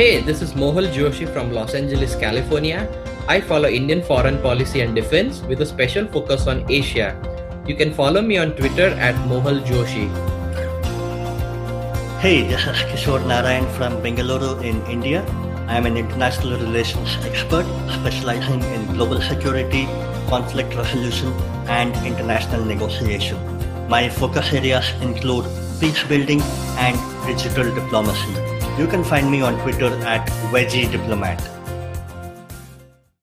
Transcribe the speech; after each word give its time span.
Hey, 0.00 0.22
this 0.22 0.40
is 0.40 0.54
Mohal 0.54 0.86
Joshi 0.96 1.30
from 1.30 1.52
Los 1.52 1.74
Angeles, 1.74 2.14
California. 2.16 2.88
I 3.28 3.38
follow 3.38 3.68
Indian 3.68 4.02
foreign 4.02 4.38
policy 4.40 4.80
and 4.80 4.94
defense 4.94 5.42
with 5.42 5.60
a 5.60 5.66
special 5.66 6.06
focus 6.06 6.46
on 6.46 6.64
Asia. 6.70 7.08
You 7.66 7.74
can 7.74 7.92
follow 7.92 8.22
me 8.22 8.38
on 8.38 8.52
Twitter 8.52 8.86
at 9.08 9.14
Mohal 9.32 9.60
Joshi. 9.70 10.06
Hey, 12.18 12.48
this 12.48 12.66
is 12.72 12.78
Kishore 12.92 13.26
Narayan 13.26 13.68
from 13.74 14.00
Bengaluru 14.00 14.64
in 14.64 14.80
India. 14.86 15.20
I 15.68 15.76
am 15.76 15.84
an 15.84 15.98
international 15.98 16.58
relations 16.58 17.18
expert 17.26 17.66
specializing 17.98 18.62
in 18.72 18.86
global 18.94 19.20
security, 19.20 19.84
conflict 20.30 20.74
resolution, 20.76 21.30
and 21.80 21.94
international 22.06 22.64
negotiation. 22.64 23.36
My 23.90 24.08
focus 24.08 24.50
areas 24.54 24.94
include 25.02 25.44
peace 25.78 26.02
building 26.04 26.40
and 26.88 26.96
digital 27.26 27.74
diplomacy. 27.74 28.59
You 28.78 28.86
can 28.86 29.04
find 29.04 29.30
me 29.30 29.42
on 29.42 29.58
Twitter 29.62 29.92
at 30.06 30.26
Veggie 30.50 30.90
Diplomat. 30.90 31.40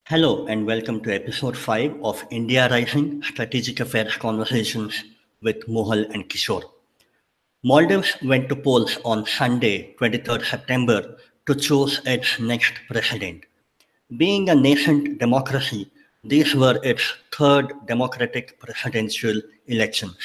Hello 0.06 0.46
and 0.46 0.66
welcome 0.68 1.02
to 1.04 1.14
episode 1.14 1.58
5 1.58 2.04
of 2.04 2.23
India 2.30 2.70
Rising 2.70 3.23
Strategic 3.23 3.80
Affairs 3.80 4.16
Conversations 4.18 5.04
with 5.42 5.66
Mohal 5.68 6.14
and 6.14 6.30
Kishore. 6.30 6.64
Maldives 7.64 8.18
went 8.23 8.50
to 8.50 8.56
polls 8.56 9.00
on 9.04 9.26
Sunday, 9.26 9.96
23rd 10.00 10.46
September, 10.46 11.18
to 11.48 11.56
choose 11.56 12.02
its 12.06 12.40
next 12.40 12.73
president. 12.90 13.45
Being 14.18 14.50
a 14.50 14.56
nascent 14.56 15.18
democracy, 15.18 15.90
these 16.23 16.54
were 16.56 16.80
its 16.84 17.14
third 17.32 17.73
democratic 17.88 18.59
presidential 18.59 19.42
elections. 19.68 20.17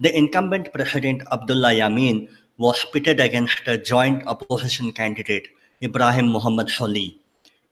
The 0.00 0.16
incumbent 0.16 0.72
president 0.72 1.22
Abdullah 1.30 1.74
Yameen 1.74 2.28
was 2.56 2.84
pitted 2.92 3.18
against 3.20 3.66
a 3.66 3.76
joint 3.76 4.26
opposition 4.26 4.92
candidate, 4.92 5.48
Ibrahim 5.82 6.28
Muhammad 6.28 6.68
Solih. 6.68 7.16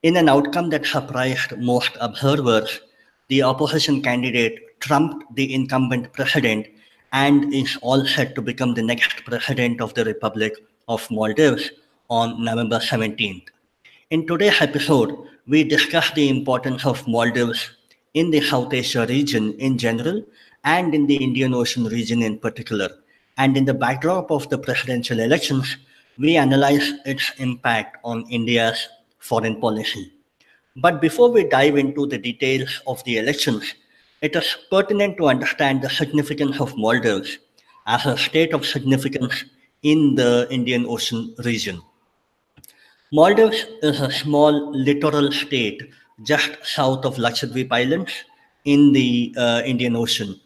In 0.02 0.16
an 0.16 0.28
outcome 0.28 0.70
that 0.70 0.84
surprised 0.84 1.56
most 1.58 1.92
observers, 2.00 2.80
the 3.28 3.42
opposition 3.42 4.02
candidate 4.02 4.80
trumped 4.80 5.24
the 5.36 5.54
incumbent 5.54 6.12
president 6.12 6.66
and 7.12 7.54
is 7.54 7.78
all 7.82 8.04
set 8.06 8.34
to 8.34 8.42
become 8.42 8.74
the 8.74 8.82
next 8.82 9.24
president 9.24 9.80
of 9.80 9.94
the 9.94 10.04
Republic 10.04 10.54
of 10.88 11.08
Maldives 11.10 11.70
on 12.10 12.42
November 12.42 12.78
17th. 12.78 13.46
In 14.10 14.26
today's 14.26 14.60
episode, 14.60 15.16
we 15.46 15.62
discuss 15.62 16.10
the 16.10 16.28
importance 16.28 16.84
of 16.84 17.06
Maldives 17.06 17.70
in 18.14 18.30
the 18.30 18.40
South 18.40 18.74
Asia 18.74 19.06
region 19.06 19.54
in 19.58 19.78
general 19.78 20.24
and 20.64 20.94
in 20.94 21.06
the 21.06 21.16
Indian 21.16 21.54
Ocean 21.54 21.84
region 21.84 22.22
in 22.22 22.38
particular. 22.38 22.90
And 23.38 23.56
in 23.56 23.64
the 23.64 23.74
backdrop 23.74 24.30
of 24.30 24.48
the 24.50 24.58
presidential 24.58 25.20
elections, 25.20 25.76
we 26.18 26.36
analyze 26.36 26.92
its 27.06 27.32
impact 27.38 27.98
on 28.04 28.26
India's 28.30 28.88
foreign 29.18 29.60
policy. 29.60 30.12
But 30.76 31.00
before 31.00 31.30
we 31.30 31.44
dive 31.44 31.76
into 31.76 32.06
the 32.06 32.18
details 32.18 32.80
of 32.86 33.02
the 33.04 33.18
elections, 33.18 33.74
it 34.20 34.36
is 34.36 34.56
pertinent 34.70 35.16
to 35.18 35.26
understand 35.26 35.82
the 35.82 35.90
significance 35.90 36.60
of 36.60 36.76
Maldives 36.76 37.38
as 37.86 38.06
a 38.06 38.16
state 38.16 38.54
of 38.54 38.64
significance 38.64 39.44
in 39.82 40.14
the 40.14 40.46
Indian 40.50 40.86
Ocean 40.86 41.34
region. 41.44 41.82
Maldives 43.12 43.66
is 43.82 44.00
a 44.00 44.10
small 44.10 44.72
littoral 44.72 45.32
state 45.32 45.82
just 46.22 46.52
south 46.64 47.04
of 47.04 47.16
Lakshadweep 47.16 47.70
Islands 47.70 48.12
in 48.64 48.92
the 48.92 49.34
uh, 49.36 49.62
Indian 49.64 49.96
Ocean. 49.96 50.40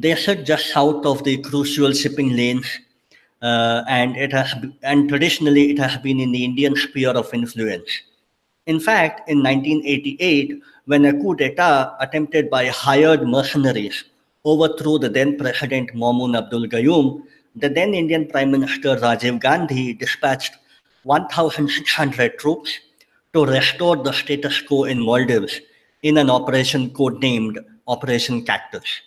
They 0.00 0.16
sit 0.16 0.46
just 0.46 0.70
south 0.70 1.04
of 1.04 1.24
the 1.24 1.36
crucial 1.36 1.92
shipping 1.92 2.34
lanes, 2.34 2.66
uh, 3.42 3.82
and 3.86 4.16
it 4.16 4.32
has 4.32 4.54
and 4.82 5.10
traditionally 5.10 5.72
it 5.72 5.78
has 5.78 5.98
been 5.98 6.20
in 6.20 6.32
the 6.32 6.42
Indian 6.42 6.74
sphere 6.74 7.10
of 7.10 7.34
influence. 7.34 7.90
In 8.64 8.80
fact, 8.80 9.28
in 9.28 9.42
1988, 9.42 10.62
when 10.86 11.04
a 11.04 11.12
coup 11.12 11.34
d'etat 11.34 11.96
attempted 12.00 12.48
by 12.48 12.68
hired 12.68 13.28
mercenaries 13.28 14.04
overthrew 14.46 14.98
the 14.98 15.10
then 15.10 15.36
President 15.36 15.92
Maumoon 15.94 16.34
Abdul 16.38 16.66
Gayoom, 16.68 17.22
the 17.56 17.68
then 17.68 17.92
Indian 17.92 18.26
Prime 18.26 18.50
Minister 18.50 18.96
Rajiv 18.96 19.38
Gandhi 19.38 19.92
dispatched 19.92 20.54
1,600 21.02 22.38
troops 22.38 22.72
to 23.34 23.44
restore 23.44 23.96
the 23.96 24.14
status 24.14 24.62
quo 24.62 24.84
in 24.84 25.04
Maldives 25.04 25.60
in 26.02 26.16
an 26.16 26.30
operation 26.30 26.88
codenamed 26.88 27.62
Operation 27.86 28.46
Cactus. 28.46 29.02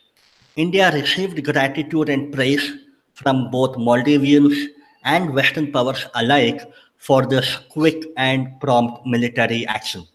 India 0.55 0.91
received 0.91 1.43
gratitude 1.43 2.09
and 2.09 2.31
praise 2.31 2.73
from 3.15 3.49
both 3.49 3.75
Maldivians 3.75 4.67
and 5.03 5.33
Western 5.33 5.71
powers 5.71 6.05
alike 6.13 6.61
for 6.97 7.25
this 7.25 7.57
quick 7.69 8.05
and 8.17 8.59
prompt 8.61 9.03
military 9.05 9.65
action. 9.65 10.07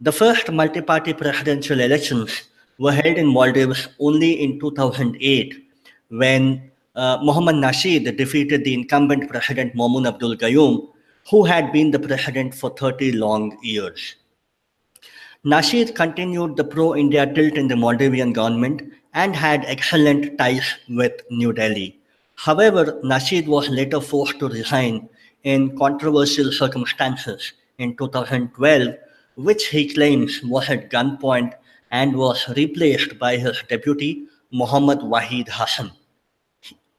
The 0.00 0.12
first 0.12 0.50
multi 0.52 0.80
party 0.80 1.12
presidential 1.12 1.80
elections 1.80 2.48
were 2.78 2.92
held 2.92 3.18
in 3.18 3.26
Maldives 3.26 3.88
only 3.98 4.40
in 4.40 4.60
2008 4.60 5.66
when 6.10 6.70
uh, 6.94 7.18
Mohammad 7.20 7.56
Nasheed 7.56 8.16
defeated 8.16 8.64
the 8.64 8.72
incumbent 8.72 9.28
president 9.28 9.74
Maumoon 9.74 10.06
Abdul 10.06 10.36
Gayoom, 10.36 10.88
who 11.28 11.44
had 11.44 11.72
been 11.72 11.90
the 11.90 11.98
president 11.98 12.54
for 12.54 12.70
30 12.70 13.12
long 13.12 13.58
years. 13.62 14.14
Nasheed 15.44 15.94
continued 15.96 16.56
the 16.56 16.64
pro 16.64 16.94
India 16.94 17.26
tilt 17.26 17.54
in 17.54 17.66
the 17.66 17.74
Maldivian 17.74 18.32
government 18.32 18.82
and 19.14 19.34
had 19.34 19.64
excellent 19.66 20.38
ties 20.38 20.74
with 20.88 21.22
New 21.30 21.52
Delhi. 21.52 21.98
However, 22.36 23.00
Nasheed 23.04 23.46
was 23.46 23.68
later 23.68 24.00
forced 24.00 24.38
to 24.38 24.48
resign 24.48 25.08
in 25.44 25.76
controversial 25.76 26.52
circumstances 26.52 27.52
in 27.78 27.96
2012, 27.96 28.94
which 29.36 29.66
he 29.66 29.92
claims 29.92 30.42
was 30.42 30.68
at 30.68 30.90
gunpoint 30.90 31.54
and 31.90 32.16
was 32.16 32.48
replaced 32.56 33.18
by 33.18 33.36
his 33.36 33.62
deputy, 33.68 34.26
Muhammad 34.52 35.00
Wahid 35.00 35.48
Hassan. 35.48 35.92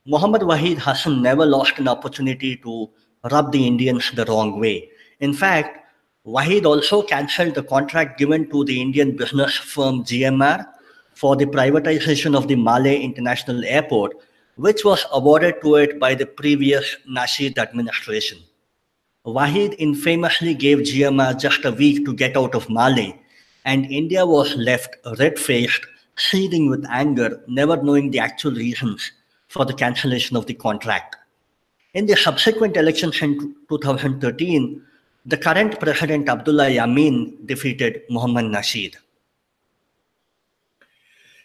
Muhammad 0.05 0.41
Wahid 0.41 0.77
Hassan 0.77 1.21
never 1.21 1.45
lost 1.45 1.77
an 1.77 1.87
opportunity 1.87 2.57
to 2.57 2.89
rub 3.31 3.51
the 3.51 3.65
Indians 3.65 4.11
the 4.11 4.25
wrong 4.25 4.59
way. 4.59 4.89
In 5.19 5.33
fact, 5.33 5.85
Wahid 6.25 6.65
also 6.65 7.01
cancelled 7.01 7.55
the 7.55 7.63
contract 7.63 8.19
given 8.19 8.49
to 8.49 8.63
the 8.65 8.81
Indian 8.81 9.15
business 9.15 9.55
firm 9.55 10.03
GMR 10.03 10.65
for 11.13 11.35
the 11.35 11.45
privatization 11.45 12.35
of 12.35 12.47
the 12.47 12.55
Malé 12.55 13.01
International 13.01 13.63
Airport, 13.65 14.13
which 14.55 14.83
was 14.83 15.05
awarded 15.11 15.55
to 15.61 15.75
it 15.75 15.99
by 15.99 16.15
the 16.15 16.25
previous 16.25 16.97
Nasheed 17.09 17.57
administration. 17.57 18.39
Wahid 19.25 19.75
infamously 19.77 20.53
gave 20.53 20.79
GMR 20.79 21.39
just 21.39 21.63
a 21.65 21.71
week 21.71 22.05
to 22.05 22.13
get 22.13 22.35
out 22.35 22.55
of 22.55 22.67
Malé, 22.67 23.17
and 23.65 23.85
India 23.85 24.25
was 24.25 24.55
left 24.55 24.95
red 25.19 25.37
faced, 25.37 25.85
seething 26.17 26.69
with 26.69 26.85
anger, 26.89 27.41
never 27.47 27.77
knowing 27.77 28.11
the 28.11 28.19
actual 28.19 28.51
reasons 28.51 29.11
for 29.47 29.65
the 29.65 29.73
cancellation 29.73 30.35
of 30.35 30.45
the 30.47 30.53
contract. 30.53 31.17
In 31.93 32.05
the 32.05 32.15
subsequent 32.15 32.77
elections 32.77 33.21
in 33.21 33.55
2013, 33.69 34.81
the 35.25 35.37
current 35.37 35.79
president 35.79 36.27
Abdullah 36.29 36.69
Yameen 36.69 37.45
defeated 37.45 38.01
Muhammad 38.09 38.45
Nasheed. 38.45 38.95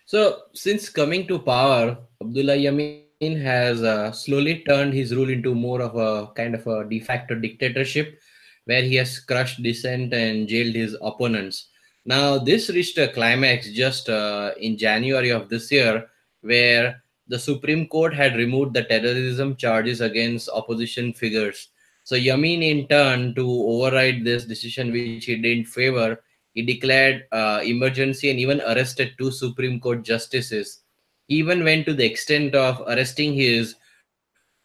So, 0.07 0.43
since 0.53 0.89
coming 0.89 1.27
to 1.27 1.41
power, 1.41 1.99
Abdullah 2.23 2.57
Yameen 2.57 3.43
has 3.43 3.83
uh, 3.83 4.13
slowly 4.13 4.63
turned 4.63 4.95
his 4.95 5.13
rule 5.13 5.31
into 5.31 5.53
more 5.53 5.83
of 5.83 5.97
a 5.97 6.33
kind 6.35 6.55
of 6.55 6.65
a 6.69 6.89
de 6.89 7.01
facto 7.01 7.35
dictatorship 7.35 8.21
where 8.67 8.83
he 8.83 8.95
has 8.95 9.19
crushed 9.19 9.65
dissent 9.65 10.15
and 10.15 10.47
jailed 10.47 10.77
his 10.77 10.97
opponents. 11.03 11.71
Now, 12.05 12.39
this 12.39 12.69
reached 12.71 12.99
a 12.99 13.09
climax 13.09 13.71
just 13.71 14.09
uh, 14.09 14.53
in 14.61 14.79
January 14.79 15.31
of 15.31 15.49
this 15.49 15.73
year, 15.73 16.07
where 16.43 17.03
the 17.27 17.39
Supreme 17.41 17.89
Court 17.89 18.15
had 18.15 18.37
removed 18.37 18.75
the 18.75 18.85
terrorism 18.85 19.57
charges 19.57 20.01
against 20.01 20.49
opposition 20.49 21.15
figures. 21.15 21.71
So, 22.05 22.15
Yameen, 22.15 22.63
in 22.63 22.87
turn, 22.87 23.35
to 23.35 23.45
override 23.45 24.25
this 24.25 24.45
decision, 24.45 24.93
which 24.93 25.25
he 25.25 25.35
didn't 25.35 25.67
favor, 25.67 26.23
he 26.57 26.63
declared 26.63 27.27
uh, 27.33 27.61
emergency 27.63 28.31
and 28.31 28.41
even 28.41 28.63
arrested 28.63 29.13
two 29.19 29.31
Supreme 29.31 29.79
Court 29.79 30.03
justices. 30.03 30.81
He 31.29 31.37
even 31.37 31.63
went 31.63 31.85
to 31.85 31.93
the 31.93 32.07
extent 32.07 32.55
of 32.55 32.81
arresting 32.89 33.35
his 33.35 33.75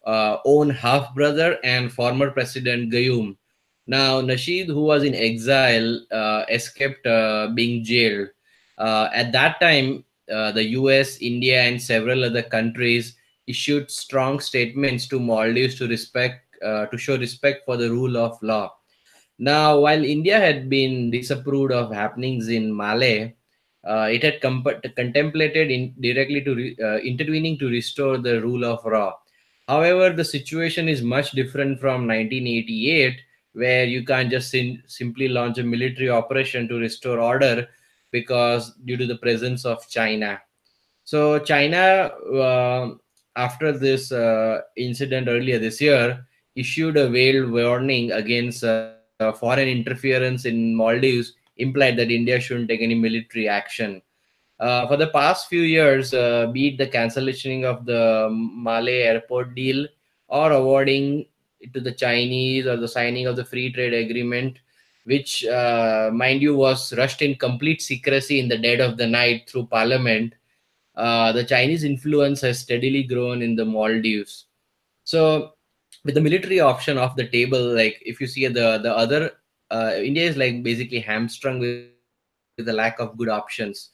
uh, 0.05 0.37
own 0.45 0.69
half 0.69 1.13
brother 1.13 1.59
and 1.65 1.91
former 1.91 2.31
President 2.31 2.93
Gayoom. 2.93 3.35
Now, 3.87 4.21
Nasheed, 4.21 4.67
who 4.67 4.83
was 4.83 5.03
in 5.03 5.13
exile, 5.13 5.99
uh, 6.11 6.45
escaped 6.49 7.05
uh, 7.05 7.49
being 7.53 7.83
jailed. 7.83 8.29
Uh, 8.77 9.09
at 9.13 9.33
that 9.33 9.59
time, 9.59 10.05
uh, 10.31 10.53
the 10.53 10.63
US, 10.79 11.17
India, 11.17 11.61
and 11.61 11.81
several 11.81 12.23
other 12.23 12.41
countries 12.41 13.17
issued 13.47 13.91
strong 13.91 14.39
statements 14.39 15.07
to 15.07 15.19
Maldives 15.19 15.75
to 15.75 15.87
respect 15.89 16.45
to 16.61 16.97
show 16.97 17.17
respect 17.17 17.65
for 17.65 17.75
the 17.75 17.89
rule 17.89 18.15
of 18.15 18.41
law. 18.41 18.71
Now, 19.41 19.79
while 19.79 20.05
India 20.05 20.39
had 20.39 20.69
been 20.69 21.09
disapproved 21.09 21.71
of 21.71 21.91
happenings 21.91 22.47
in 22.49 22.71
Malé, 22.71 23.33
uh, 23.83 24.07
it 24.11 24.21
had 24.21 24.39
contemplated 24.39 25.71
in 25.71 25.95
directly 25.99 26.43
to 26.43 26.53
re- 26.53 26.77
uh, 26.79 26.97
intervening 26.97 27.57
to 27.57 27.67
restore 27.67 28.19
the 28.19 28.39
rule 28.39 28.63
of 28.63 28.85
law. 28.85 29.17
However, 29.67 30.11
the 30.11 30.23
situation 30.23 30.87
is 30.87 31.01
much 31.01 31.31
different 31.31 31.79
from 31.79 32.05
1988 32.05 33.19
where 33.53 33.85
you 33.85 34.05
can't 34.05 34.29
just 34.29 34.55
simply 34.85 35.27
launch 35.27 35.57
a 35.57 35.63
military 35.63 36.11
operation 36.11 36.67
to 36.67 36.75
restore 36.75 37.19
order 37.19 37.67
because 38.11 38.75
due 38.85 38.95
to 38.95 39.07
the 39.07 39.17
presence 39.17 39.65
of 39.65 39.89
China. 39.89 40.39
So 41.03 41.39
China, 41.39 42.11
uh, 42.31 42.91
after 43.35 43.71
this 43.71 44.11
uh, 44.11 44.61
incident 44.77 45.27
earlier 45.27 45.57
this 45.57 45.81
year, 45.81 46.27
issued 46.55 46.95
a 46.97 47.09
veiled 47.09 47.49
warning 47.49 48.11
against 48.11 48.63
uh, 49.21 49.31
foreign 49.31 49.67
interference 49.67 50.45
in 50.45 50.75
Maldives, 50.75 51.33
implied 51.57 51.97
that 51.97 52.11
India 52.11 52.39
shouldn't 52.39 52.69
take 52.69 52.81
any 52.81 52.95
military 52.95 53.47
action. 53.47 54.01
Uh, 54.59 54.87
for 54.87 54.97
the 54.97 55.07
past 55.07 55.49
few 55.49 55.61
years, 55.61 56.13
uh, 56.13 56.47
be 56.47 56.69
it 56.69 56.77
the 56.77 56.87
cancellation 56.87 57.65
of 57.65 57.85
the 57.85 58.27
Malé 58.29 59.05
airport 59.05 59.55
deal 59.55 59.87
or 60.27 60.51
awarding 60.51 61.25
it 61.59 61.73
to 61.73 61.79
the 61.81 61.91
Chinese 61.91 62.67
or 62.67 62.77
the 62.77 62.87
signing 62.87 63.25
of 63.27 63.35
the 63.35 63.45
free 63.45 63.71
trade 63.71 63.93
agreement, 63.93 64.59
which, 65.05 65.45
uh, 65.45 66.11
mind 66.13 66.41
you, 66.41 66.55
was 66.55 66.93
rushed 66.93 67.21
in 67.21 67.35
complete 67.35 67.81
secrecy 67.81 68.39
in 68.39 68.47
the 68.47 68.57
dead 68.57 68.79
of 68.79 68.97
the 68.97 69.07
night 69.07 69.49
through 69.49 69.65
parliament, 69.65 70.35
uh, 70.95 71.31
the 71.31 71.43
Chinese 71.43 71.83
influence 71.83 72.41
has 72.41 72.59
steadily 72.59 73.03
grown 73.03 73.41
in 73.41 73.55
the 73.55 73.65
Maldives. 73.65 74.45
So, 75.03 75.53
with 76.03 76.15
the 76.15 76.21
military 76.21 76.59
option 76.59 76.97
off 76.97 77.15
the 77.15 77.27
table, 77.27 77.61
like 77.75 78.01
if 78.05 78.19
you 78.19 78.27
see 78.27 78.47
the 78.47 78.79
the 78.79 78.95
other, 78.95 79.31
uh, 79.69 79.93
India 79.95 80.23
is 80.23 80.37
like 80.37 80.63
basically 80.63 80.99
hamstrung 80.99 81.59
with, 81.59 81.89
with 82.57 82.65
the 82.65 82.73
lack 82.73 82.99
of 82.99 83.17
good 83.17 83.29
options. 83.29 83.89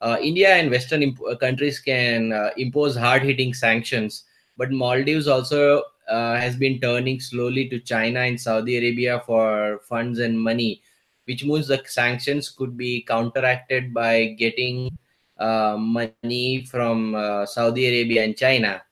Uh, 0.00 0.16
India 0.22 0.48
and 0.54 0.70
Western 0.70 1.02
imp- 1.02 1.40
countries 1.40 1.78
can 1.78 2.32
uh, 2.32 2.50
impose 2.56 2.96
hard 2.96 3.22
hitting 3.22 3.52
sanctions, 3.52 4.24
but 4.56 4.70
Maldives 4.70 5.28
also 5.28 5.82
uh, 6.08 6.36
has 6.36 6.56
been 6.56 6.80
turning 6.80 7.20
slowly 7.20 7.68
to 7.68 7.78
China 7.78 8.20
and 8.20 8.40
Saudi 8.40 8.78
Arabia 8.78 9.22
for 9.26 9.80
funds 9.86 10.18
and 10.18 10.40
money, 10.40 10.82
which 11.26 11.44
means 11.44 11.68
the 11.68 11.82
sanctions 11.84 12.48
could 12.48 12.76
be 12.76 13.02
counteracted 13.02 13.92
by 13.92 14.34
getting 14.38 14.96
uh, 15.38 15.76
money 15.78 16.64
from 16.70 17.14
uh, 17.14 17.44
Saudi 17.44 17.86
Arabia 17.86 18.24
and 18.24 18.36
China. 18.36 18.82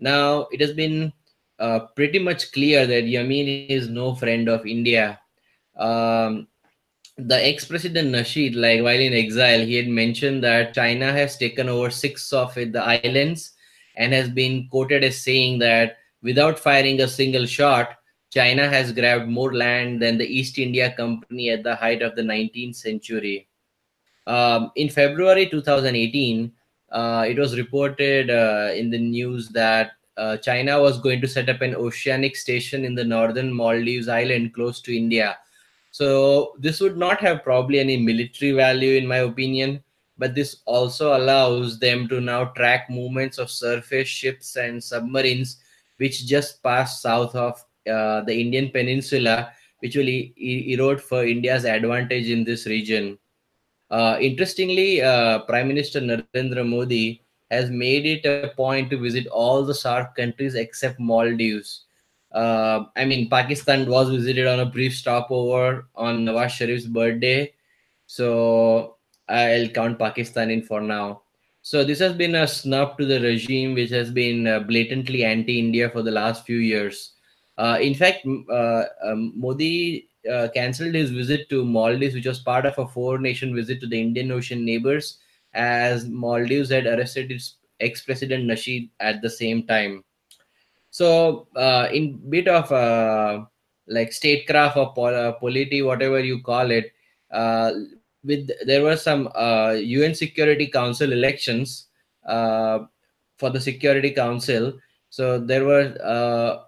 Now, 0.00 0.48
it 0.50 0.60
has 0.60 0.72
been 0.72 1.12
uh, 1.60 1.80
pretty 1.94 2.18
much 2.18 2.52
clear 2.52 2.86
that 2.86 3.04
Yamin 3.04 3.68
is 3.68 3.88
no 3.88 4.14
friend 4.14 4.48
of 4.48 4.66
India. 4.66 5.20
Um, 5.76 6.48
the 7.18 7.46
ex-president 7.46 8.08
Nasheed, 8.08 8.56
like 8.56 8.82
while 8.82 8.98
in 8.98 9.12
exile, 9.12 9.60
he 9.60 9.74
had 9.74 9.88
mentioned 9.88 10.42
that 10.42 10.74
China 10.74 11.12
has 11.12 11.36
taken 11.36 11.68
over 11.68 11.90
six 11.90 12.32
of 12.32 12.54
the 12.54 12.82
islands 12.82 13.52
and 13.96 14.12
has 14.12 14.30
been 14.30 14.68
quoted 14.70 15.04
as 15.04 15.20
saying 15.20 15.58
that 15.58 15.98
without 16.22 16.58
firing 16.58 17.00
a 17.02 17.08
single 17.08 17.44
shot, 17.44 17.96
China 18.32 18.68
has 18.68 18.92
grabbed 18.92 19.28
more 19.28 19.54
land 19.54 20.00
than 20.00 20.16
the 20.16 20.24
East 20.26 20.58
India 20.58 20.92
Company 20.92 21.50
at 21.50 21.62
the 21.62 21.74
height 21.74 22.00
of 22.00 22.16
the 22.16 22.22
19th 22.22 22.76
century. 22.76 23.48
Um, 24.26 24.70
in 24.76 24.88
February 24.88 25.48
2018, 25.48 26.52
uh, 26.92 27.24
it 27.28 27.38
was 27.38 27.58
reported 27.58 28.30
uh, 28.30 28.70
in 28.74 28.88
the 28.88 28.98
news 28.98 29.48
that 29.48 29.92
uh, 30.20 30.36
China 30.36 30.80
was 30.80 31.00
going 31.00 31.20
to 31.22 31.28
set 31.28 31.48
up 31.48 31.62
an 31.62 31.74
oceanic 31.74 32.36
station 32.36 32.84
in 32.84 32.94
the 32.94 33.04
northern 33.04 33.52
Maldives 33.52 34.08
island 34.08 34.52
close 34.54 34.82
to 34.82 34.96
India. 34.96 35.38
So 35.92 36.54
this 36.58 36.80
would 36.80 36.96
not 36.96 37.20
have 37.20 37.42
probably 37.42 37.80
any 37.80 37.96
military 37.96 38.52
value, 38.52 38.96
in 38.96 39.06
my 39.06 39.18
opinion, 39.18 39.82
but 40.18 40.34
this 40.34 40.58
also 40.66 41.16
allows 41.16 41.78
them 41.78 42.06
to 42.08 42.20
now 42.20 42.44
track 42.58 42.90
movements 42.90 43.38
of 43.38 43.50
surface 43.50 44.08
ships 44.08 44.56
and 44.56 44.82
submarines 44.82 45.56
which 45.96 46.26
just 46.26 46.62
passed 46.62 47.02
south 47.02 47.34
of 47.34 47.54
uh, 47.90 48.20
the 48.22 48.34
Indian 48.34 48.70
peninsula, 48.70 49.52
which 49.80 49.96
will 49.96 50.08
e- 50.08 50.32
erode 50.72 51.00
for 51.00 51.24
India's 51.24 51.64
advantage 51.64 52.28
in 52.28 52.44
this 52.44 52.66
region. 52.66 53.18
Uh, 53.90 54.16
interestingly, 54.20 55.02
uh, 55.02 55.40
Prime 55.40 55.68
Minister 55.68 56.00
Narendra 56.00 56.66
Modi 56.66 57.19
has 57.50 57.70
made 57.70 58.06
it 58.06 58.24
a 58.24 58.48
point 58.56 58.90
to 58.90 58.98
visit 58.98 59.26
all 59.26 59.64
the 59.64 59.72
SAARC 59.72 60.14
countries 60.14 60.54
except 60.54 61.00
Maldives. 61.00 61.84
Uh, 62.32 62.84
I 62.96 63.04
mean, 63.04 63.28
Pakistan 63.28 63.88
was 63.88 64.10
visited 64.10 64.46
on 64.46 64.60
a 64.60 64.66
brief 64.66 64.94
stopover 64.94 65.88
on 65.96 66.24
Nawaz 66.24 66.50
Sharif's 66.50 66.86
birthday. 66.86 67.52
So 68.06 68.96
I'll 69.28 69.68
count 69.68 69.98
Pakistan 69.98 70.50
in 70.50 70.62
for 70.62 70.80
now. 70.80 71.22
So 71.62 71.84
this 71.84 71.98
has 71.98 72.14
been 72.14 72.36
a 72.36 72.46
snub 72.46 72.96
to 72.98 73.04
the 73.04 73.20
regime, 73.20 73.74
which 73.74 73.90
has 73.90 74.10
been 74.10 74.46
uh, 74.46 74.60
blatantly 74.60 75.24
anti-India 75.24 75.90
for 75.90 76.02
the 76.02 76.10
last 76.10 76.46
few 76.46 76.56
years. 76.56 77.12
Uh, 77.58 77.78
in 77.80 77.94
fact, 77.94 78.26
uh, 78.50 78.84
um, 79.04 79.32
Modi 79.36 80.08
uh, 80.32 80.48
cancelled 80.54 80.94
his 80.94 81.10
visit 81.10 81.48
to 81.50 81.64
Maldives, 81.64 82.14
which 82.14 82.26
was 82.26 82.38
part 82.38 82.64
of 82.64 82.78
a 82.78 82.86
four-nation 82.86 83.54
visit 83.54 83.80
to 83.80 83.86
the 83.86 84.00
Indian 84.00 84.32
Ocean 84.32 84.64
neighbors, 84.64 85.18
as 85.54 86.06
Maldives 86.08 86.70
had 86.70 86.86
arrested 86.86 87.30
its 87.32 87.56
ex-president 87.80 88.44
Nasheed 88.44 88.90
at 89.00 89.22
the 89.22 89.30
same 89.30 89.66
time. 89.66 90.04
So, 90.90 91.48
uh, 91.56 91.88
in 91.92 92.20
bit 92.28 92.48
of 92.48 92.70
uh, 92.72 93.44
like 93.86 94.12
statecraft 94.12 94.76
or 94.76 94.92
pol- 94.92 95.32
polity, 95.40 95.82
whatever 95.82 96.20
you 96.20 96.42
call 96.42 96.70
it, 96.70 96.92
with 98.24 98.50
there 98.66 98.82
were 98.82 98.96
some 98.96 99.28
uh, 99.34 99.72
UN 99.72 100.14
Security 100.14 100.66
Council 100.66 101.12
elections 101.12 101.86
uh, 102.26 102.80
for 103.38 103.50
the 103.50 103.60
Security 103.60 104.10
Council. 104.10 104.78
So 105.10 105.38
there 105.38 105.64
was 105.64 105.96
uh, 105.96 106.64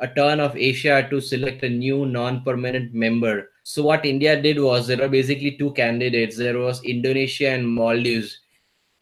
a 0.00 0.08
turn 0.08 0.40
of 0.40 0.56
Asia 0.56 1.06
to 1.10 1.20
select 1.20 1.62
a 1.62 1.68
new 1.68 2.06
non-permanent 2.06 2.94
member. 2.94 3.50
So 3.70 3.84
what 3.84 4.04
India 4.04 4.40
did 4.42 4.58
was 4.58 4.88
there 4.88 4.96
were 4.96 5.08
basically 5.08 5.52
two 5.52 5.70
candidates. 5.74 6.36
There 6.36 6.58
was 6.58 6.82
Indonesia 6.82 7.50
and 7.50 7.68
Maldives. 7.68 8.40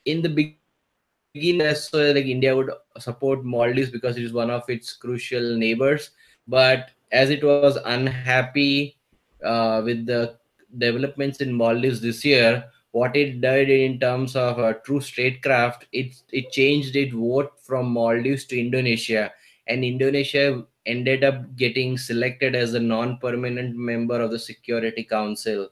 In 0.05 0.21
the 0.21 0.29
beginning, 0.29 1.75
so 1.75 2.13
like 2.13 2.27
India 2.27 2.55
would 2.55 2.71
support 2.99 3.47
Maldives 3.47 3.89
because 3.91 4.19
it 4.19 4.25
is 4.25 4.35
one 4.35 4.51
of 4.51 4.69
its 4.69 4.93
crucial 4.93 5.57
neighbors. 5.57 6.11
But 6.47 6.91
as 7.13 7.31
it 7.31 7.43
was 7.43 7.79
unhappy 7.87 8.99
uh, 9.43 9.81
with 9.83 10.05
the 10.05 10.37
developments 10.77 11.41
in 11.41 11.51
Maldives 11.51 12.03
this 12.03 12.23
year, 12.23 12.65
what 12.91 13.17
it 13.17 13.41
did 13.41 13.71
in 13.71 13.99
terms 13.99 14.37
of 14.37 14.59
a 14.59 14.75
true 14.85 15.01
statecraft, 15.01 15.87
it 15.93 16.15
it 16.31 16.53
changed 16.53 16.95
its 16.95 17.15
vote 17.15 17.53
from 17.63 17.89
Maldives 17.89 18.45
to 18.47 18.61
Indonesia, 18.61 19.33
and 19.67 19.83
Indonesia 19.83 20.63
ended 20.89 21.23
up 21.23 21.55
getting 21.57 21.97
selected 21.97 22.55
as 22.55 22.75
a 22.75 22.81
non-permanent 22.81 23.77
member 23.77 24.21
of 24.21 24.31
the 24.31 24.39
Security 24.39 25.05
Council. 25.05 25.69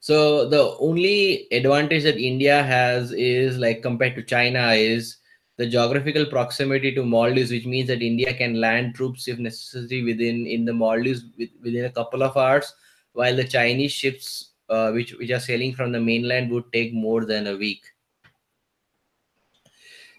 So 0.00 0.48
the 0.48 0.76
only 0.78 1.46
advantage 1.50 2.02
that 2.04 2.18
India 2.18 2.62
has 2.62 3.12
is 3.12 3.58
like 3.58 3.82
compared 3.82 4.14
to 4.16 4.22
China 4.22 4.72
is 4.72 5.16
the 5.56 5.66
geographical 5.66 6.26
proximity 6.26 6.94
to 6.94 7.04
Maldives, 7.04 7.50
which 7.50 7.64
means 7.64 7.88
that 7.88 8.02
India 8.02 8.34
can 8.34 8.60
land 8.60 8.94
troops 8.94 9.28
if 9.28 9.38
necessary 9.38 10.02
within 10.04 10.46
in 10.46 10.64
the 10.64 10.72
Maldives 10.74 11.24
within 11.62 11.86
a 11.86 11.90
couple 11.90 12.22
of 12.22 12.36
hours 12.36 12.72
while 13.12 13.34
the 13.34 13.44
Chinese 13.44 13.92
ships 13.92 14.50
uh, 14.68 14.90
which 14.90 15.14
which 15.14 15.30
are 15.30 15.40
sailing 15.40 15.74
from 15.74 15.92
the 15.92 16.00
mainland 16.00 16.50
would 16.50 16.72
take 16.72 16.92
more 16.92 17.24
than 17.24 17.46
a 17.46 17.56
week. 17.56 17.84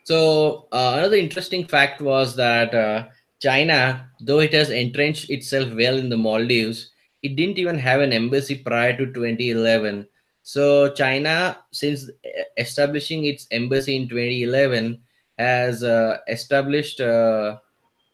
So 0.04 0.68
uh, 0.72 0.96
another 0.98 1.18
interesting 1.18 1.68
fact 1.68 2.02
was 2.02 2.36
that 2.36 2.74
uh, 2.74 3.08
China, 3.42 4.10
though 4.20 4.40
it 4.40 4.54
has 4.54 4.70
entrenched 4.70 5.30
itself 5.30 5.74
well 5.74 5.98
in 5.98 6.10
the 6.10 6.18
Maldives, 6.18 6.92
it 7.22 7.36
didn't 7.36 7.58
even 7.60 7.78
have 7.78 8.02
an 8.02 8.14
embassy 8.14 8.56
prior 8.56 8.96
to 8.98 9.12
2011. 9.14 10.08
So 10.44 10.94
China, 10.94 11.58
since 11.72 12.10
establishing 12.58 13.26
its 13.26 13.48
embassy 13.52 13.96
in 13.96 14.08
2011, 14.08 15.02
has 15.38 15.84
uh, 15.84 16.18
established 16.28 17.02
uh, 17.02 17.58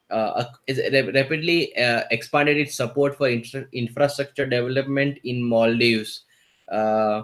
uh, 0.10 0.44
rapidly 0.68 1.76
uh, 1.78 2.04
expanded 2.12 2.58
its 2.58 2.76
support 2.76 3.16
for 3.18 3.30
infra- 3.30 3.68
infrastructure 3.74 4.46
development 4.46 5.20
in 5.24 5.44
Maldives. 5.44 6.24
Uh, 6.70 7.24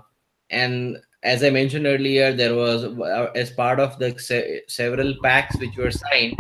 and 0.50 0.98
as 1.24 1.44
I 1.44 1.50
mentioned 1.50 1.86
earlier, 1.86 2.34
there 2.34 2.56
was, 2.56 2.86
uh, 2.86 3.32
as 3.36 3.52
part 3.52 3.80
of 3.80 3.98
the 4.00 4.18
se- 4.20 4.62
several 4.68 5.14
pacts 5.24 5.58
which 5.60 5.76
were 5.78 5.92
signed, 5.92 6.36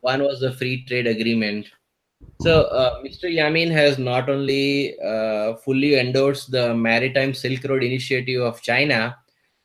one 0.00 0.22
was 0.22 0.40
the 0.40 0.52
free 0.52 0.84
trade 0.84 1.06
agreement. 1.06 1.66
So, 2.40 2.62
uh, 2.62 3.00
Mr. 3.02 3.28
Yamin 3.32 3.70
has 3.70 3.98
not 3.98 4.28
only 4.28 4.98
uh, 5.00 5.54
fully 5.56 5.98
endorsed 5.98 6.50
the 6.50 6.74
Maritime 6.74 7.34
Silk 7.34 7.64
Road 7.64 7.82
Initiative 7.82 8.42
of 8.42 8.62
China, 8.62 9.16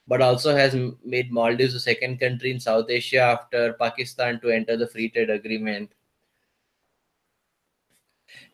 but 0.08 0.22
also 0.22 0.56
has 0.56 0.75
made 1.04 1.32
Maldives 1.32 1.74
the 1.74 1.80
second 1.80 2.20
country 2.20 2.52
in 2.52 2.60
South 2.60 2.90
Asia 2.90 3.22
after 3.22 3.74
Pakistan 3.74 4.40
to 4.42 4.50
enter 4.50 4.75
the 4.75 4.88
free 4.88 5.10
trade 5.10 5.30
agreement. 5.30 5.92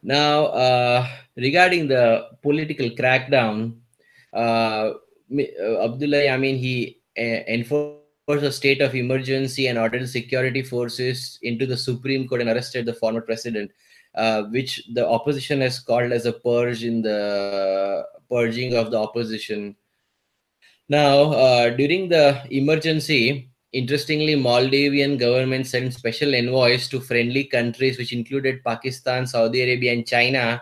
Now, 0.04 0.46
uh, 0.48 1.08
regarding 1.36 1.88
the 1.88 2.30
political 2.42 2.90
crackdown, 2.90 3.78
uh, 4.34 4.94
uh 5.32 5.84
Abdullah 5.84 6.24
Yamin, 6.24 6.58
he 6.58 7.00
uh, 7.18 7.44
enforced 8.30 8.48
a 8.48 8.52
state 8.56 8.82
of 8.82 8.94
emergency 8.94 9.68
and 9.68 9.80
ordered 9.80 10.08
security 10.08 10.62
forces 10.62 11.40
into 11.42 11.66
the 11.66 11.78
Supreme 11.78 12.28
Court 12.28 12.42
and 12.42 12.50
arrested 12.50 12.86
the 12.86 12.94
former 12.94 13.22
president. 13.22 13.72
uh, 14.16 14.42
which 14.50 14.82
the 14.94 15.08
opposition 15.08 15.62
has 15.62 15.80
called 15.80 16.12
as 16.12 16.26
a 16.26 16.34
purge 16.34 16.84
in 16.84 17.00
the 17.04 18.04
purging 18.28 18.74
of 18.74 18.90
the 18.90 18.98
opposition. 18.98 19.76
Now, 20.90 21.32
uh, 21.32 21.70
during 21.70 22.10
the 22.10 22.42
emergency, 22.50 23.52
interestingly, 23.72 24.36
Maldivian 24.36 25.20
government 25.20 25.68
sent 25.68 25.94
special 25.94 26.34
envoys 26.34 26.88
to 26.90 27.00
friendly 27.00 27.44
countries, 27.44 28.00
which 28.00 28.12
included 28.12 28.64
Pakistan, 28.66 29.28
Saudi 29.28 29.62
Arabia, 29.62 29.94
and 29.94 30.08
China, 30.08 30.60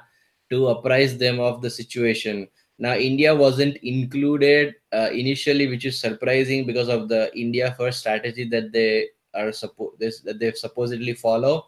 to 0.50 0.68
apprise 0.68 1.18
them 1.18 1.40
of 1.40 1.62
the 1.62 1.70
situation. 1.70 2.50
Now, 2.80 2.96
India 2.96 3.34
wasn't 3.36 3.78
included 3.78 4.76
uh, 4.94 5.10
initially, 5.12 5.68
which 5.68 5.86
is 5.86 6.00
surprising 6.00 6.66
because 6.66 6.90
of 6.90 7.10
the 7.10 7.32
India 7.38 7.74
first 7.78 8.00
strategy 8.00 8.46
that 8.50 8.72
they 8.72 9.08
are 9.34 9.50
suppo- 9.50 9.98
this, 10.00 10.22
that 10.22 10.40
they 10.40 10.52
supposedly 10.52 11.14
follow. 11.14 11.66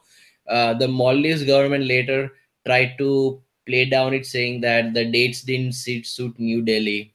Uh, 0.48 0.74
the 0.74 0.88
Maldives 0.88 1.44
government 1.44 1.86
later 1.86 2.32
tried 2.66 2.98
to 3.00 3.42
play 3.66 3.86
down 3.86 4.13
it, 4.13 4.25
saying 4.25 4.62
that 4.62 4.94
the 4.94 5.06
dates 5.06 5.42
didn't 5.42 5.74
suit 5.74 6.38
New 6.39 6.62
Delhi. 6.62 7.13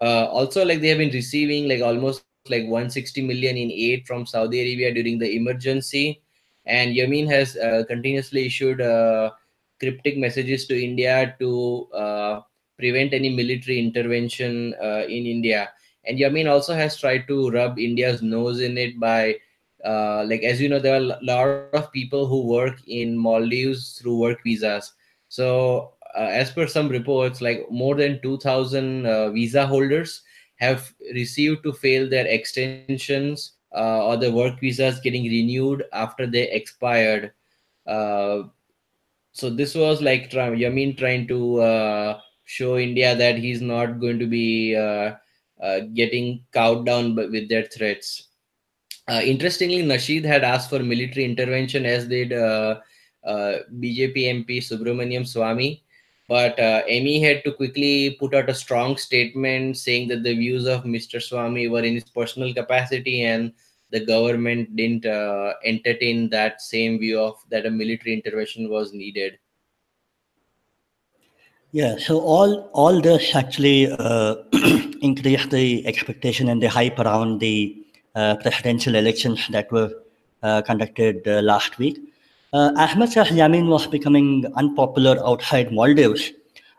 Uh, 0.00 0.26
also, 0.26 0.64
like 0.64 0.80
they 0.80 0.88
have 0.88 0.98
been 0.98 1.10
receiving 1.10 1.68
like 1.68 1.82
almost 1.82 2.22
like 2.22 2.38
160 2.38 2.92
million 2.94 3.24
in 3.24 3.38
aid 3.42 3.74
from 3.74 3.96
Saudi 3.96 4.32
Arabia 4.32 4.68
during 4.68 4.94
the 4.94 5.08
emergency, 5.12 6.02
and 6.46 6.78
Yamin 6.78 7.14
has 7.18 7.46
uh, 7.46 7.82
continuously 7.86 8.46
issued 8.46 8.80
uh, 8.80 9.30
cryptic 9.80 10.16
messages 10.16 10.66
to 10.66 10.80
India 10.82 11.34
to 11.40 11.88
uh, 11.92 12.40
prevent 12.78 13.12
any 13.12 13.28
military 13.28 13.78
intervention 13.78 14.74
uh, 14.82 15.04
in 15.04 15.26
India. 15.26 15.70
And 16.04 16.18
Yamin 16.18 16.50
also 16.50 16.74
has 16.74 16.96
tried 16.96 17.26
to 17.28 17.50
rub 17.50 17.78
India's 17.78 18.22
nose 18.22 18.60
in 18.60 18.78
it 18.78 18.98
by, 18.98 19.36
uh, 19.84 20.24
like, 20.24 20.42
as 20.42 20.60
you 20.60 20.68
know, 20.68 20.78
there 20.78 20.94
are 20.94 21.04
a 21.04 21.18
lot 21.22 21.48
of 21.48 21.92
people 21.92 22.26
who 22.26 22.46
work 22.46 22.76
in 22.86 23.16
Maldives 23.16 23.98
through 24.00 24.18
work 24.18 24.38
visas. 24.44 24.92
So, 25.28 25.92
uh, 26.16 26.22
as 26.22 26.50
per 26.50 26.66
some 26.66 26.88
reports, 26.88 27.40
like 27.42 27.66
more 27.70 27.94
than 27.94 28.20
2,000 28.22 29.06
uh, 29.06 29.30
visa 29.30 29.66
holders 29.66 30.22
have 30.56 30.92
received 31.14 31.62
to 31.64 31.72
fail 31.72 32.08
their 32.08 32.26
extensions 32.26 33.52
uh, 33.76 34.04
or 34.06 34.16
the 34.16 34.32
work 34.32 34.58
visas 34.60 35.00
getting 35.00 35.24
renewed 35.24 35.84
after 35.92 36.26
they 36.26 36.50
expired. 36.50 37.32
Uh, 37.86 38.44
so 39.32 39.50
this 39.50 39.74
was 39.74 40.00
like 40.00 40.30
Yamin 40.30 40.96
trying 40.96 41.28
to 41.28 41.60
show 42.48 42.78
India 42.78 43.14
that 43.14 43.36
he's 43.36 43.60
not 43.60 44.00
going 44.00 44.18
to 44.18 44.26
be 44.26 44.74
uh, 44.74 45.12
uh, 45.62 45.80
getting 45.92 46.42
cowed 46.52 46.86
down 46.86 47.14
with 47.14 47.48
their 47.48 47.64
threats. 47.64 48.28
Uh, 49.06 49.20
interestingly, 49.22 49.82
Nasheed 49.82 50.24
had 50.24 50.44
asked 50.44 50.70
for 50.70 50.78
military 50.78 51.24
intervention, 51.26 51.84
as 51.84 52.08
did 52.08 52.32
uh, 52.32 52.80
uh, 53.24 53.58
BJP 53.80 54.16
MP 54.16 54.58
Subramanian 54.58 55.24
Swamy. 55.28 55.82
But 56.26 56.58
uh, 56.58 56.82
MEA 56.88 57.20
had 57.20 57.44
to 57.44 57.52
quickly 57.52 58.16
put 58.18 58.34
out 58.34 58.50
a 58.50 58.54
strong 58.54 58.96
statement 58.96 59.76
saying 59.76 60.08
that 60.08 60.22
the 60.22 60.34
views 60.34 60.66
of 60.66 60.84
Mr. 60.84 61.20
Swamy 61.20 61.70
were 61.70 61.82
in 61.82 61.94
his 61.94 62.04
personal 62.04 62.52
capacity 62.52 63.24
and 63.24 63.52
the 63.90 64.04
government 64.04 64.74
didn't 64.76 65.06
entertain 65.64 66.28
that 66.30 66.60
same 66.60 66.98
view 66.98 67.18
of 67.18 67.36
that 67.50 67.64
a 67.64 67.70
military 67.70 68.14
intervention 68.14 68.68
was 68.68 68.92
needed. 68.92 69.38
Yeah, 71.72 71.98
so 71.98 72.20
all 72.20 72.70
all 72.72 72.98
this 73.02 73.36
actually 73.36 73.90
uh, 73.90 74.36
increased 75.02 75.50
the 75.50 75.86
expectation 75.86 76.48
and 76.48 76.62
the 76.62 76.68
hype 76.68 76.98
around 76.98 77.40
the 77.40 77.76
uh, 78.14 78.36
presidential 78.36 78.94
elections 78.94 79.46
that 79.48 79.70
were 79.70 79.92
uh, 80.42 80.62
conducted 80.62 81.28
uh, 81.28 81.42
last 81.42 81.76
week. 81.78 81.98
As 82.54 82.96
much 82.96 83.18
as 83.18 83.28
Yamin 83.28 83.68
was 83.68 83.86
becoming 83.86 84.46
unpopular 84.56 85.22
outside 85.26 85.70
Maldives, 85.70 86.32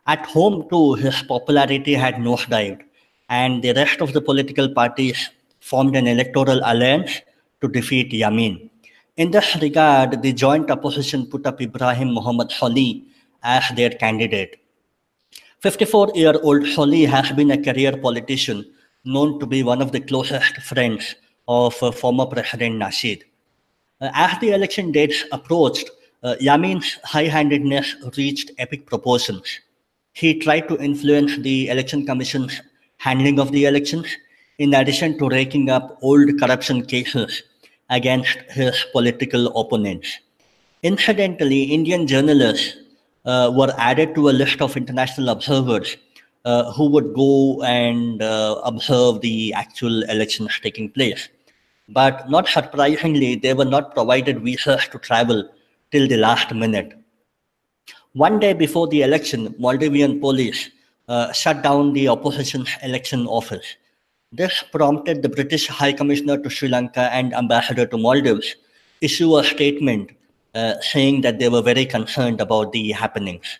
at 0.07 0.25
home 0.25 0.67
too 0.71 0.95
his 0.95 1.21
popularity 1.21 1.93
had 1.93 2.15
nosedived, 2.15 2.81
and 3.29 3.61
the 3.61 3.73
rest 3.73 4.01
of 4.01 4.13
the 4.13 4.21
political 4.21 4.73
parties 4.73 5.29
formed 5.59 5.95
an 5.95 6.07
electoral 6.07 6.61
alliance 6.65 7.21
to 7.61 7.67
defeat 7.67 8.11
Yamin. 8.11 8.71
In 9.17 9.29
this 9.29 9.55
regard, 9.61 10.23
the 10.23 10.33
joint 10.33 10.71
opposition 10.71 11.27
put 11.27 11.45
up 11.45 11.61
Ibrahim 11.61 12.11
Muhammad 12.11 12.49
Solih 12.49 13.03
as 13.43 13.69
their 13.75 13.91
candidate. 13.91 14.59
54 15.61 16.11
year 16.15 16.35
old 16.41 16.61
Solih 16.61 17.05
has 17.09 17.33
been 17.33 17.51
a 17.51 17.61
career 17.61 17.97
politician 17.97 18.65
known 19.03 19.41
to 19.41 19.45
be 19.45 19.61
one 19.61 19.81
of 19.81 19.91
the 19.91 19.99
closest 19.99 20.55
friends 20.61 21.15
of 21.49 21.75
uh, 21.83 21.91
former 21.91 22.25
President 22.25 22.81
Nasheed. 22.81 23.23
Uh, 23.99 24.09
as 24.13 24.39
the 24.39 24.51
election 24.51 24.93
dates 24.93 25.25
approached, 25.33 25.89
uh, 26.23 26.35
Yamin's 26.39 26.97
high 27.03 27.25
handedness 27.25 27.93
reached 28.15 28.51
epic 28.57 28.85
proportions. 28.85 29.59
He 30.13 30.39
tried 30.39 30.69
to 30.69 30.77
influence 30.77 31.37
the 31.37 31.67
Election 31.67 32.05
Commission's 32.05 32.61
handling 32.95 33.37
of 33.37 33.51
the 33.51 33.65
elections, 33.65 34.07
in 34.59 34.73
addition 34.73 35.17
to 35.17 35.27
raking 35.27 35.69
up 35.69 35.97
old 36.01 36.39
corruption 36.39 36.85
cases 36.85 37.43
against 37.89 38.37
his 38.49 38.85
political 38.93 39.47
opponents. 39.59 40.19
Incidentally, 40.83 41.63
Indian 41.63 42.07
journalists 42.07 42.77
uh, 43.29 43.51
were 43.59 43.73
added 43.77 44.15
to 44.15 44.29
a 44.29 44.37
list 44.41 44.61
of 44.61 44.75
international 44.75 45.29
observers 45.29 45.97
uh, 46.45 46.71
who 46.73 46.85
would 46.89 47.13
go 47.13 47.61
and 47.63 48.21
uh, 48.21 48.61
observe 48.63 49.21
the 49.21 49.53
actual 49.53 50.03
elections 50.03 50.59
taking 50.63 50.89
place. 50.89 51.29
But 51.89 52.29
not 52.29 52.47
surprisingly, 52.47 53.35
they 53.35 53.53
were 53.53 53.71
not 53.75 53.93
provided 53.93 54.41
visas 54.41 54.87
to 54.91 54.99
travel 54.99 55.49
till 55.91 56.07
the 56.07 56.17
last 56.17 56.53
minute. 56.53 56.93
One 58.13 58.39
day 58.39 58.53
before 58.53 58.87
the 58.87 59.01
election, 59.03 59.53
Maldivian 59.59 60.19
police 60.19 60.69
uh, 61.07 61.31
shut 61.31 61.61
down 61.61 61.93
the 61.93 62.07
opposition's 62.07 62.69
election 62.83 63.27
office. 63.27 63.75
This 64.31 64.63
prompted 64.71 65.21
the 65.21 65.29
British 65.29 65.67
High 65.67 65.93
Commissioner 65.93 66.37
to 66.37 66.49
Sri 66.49 66.69
Lanka 66.69 67.11
and 67.11 67.33
Ambassador 67.33 67.85
to 67.87 67.97
Maldives 67.97 68.55
issue 69.01 69.37
a 69.37 69.43
statement 69.43 70.11
uh, 70.55 70.73
saying 70.81 71.21
that 71.21 71.39
they 71.39 71.49
were 71.49 71.61
very 71.61 71.85
concerned 71.85 72.41
about 72.41 72.71
the 72.71 72.91
happenings. 72.91 73.59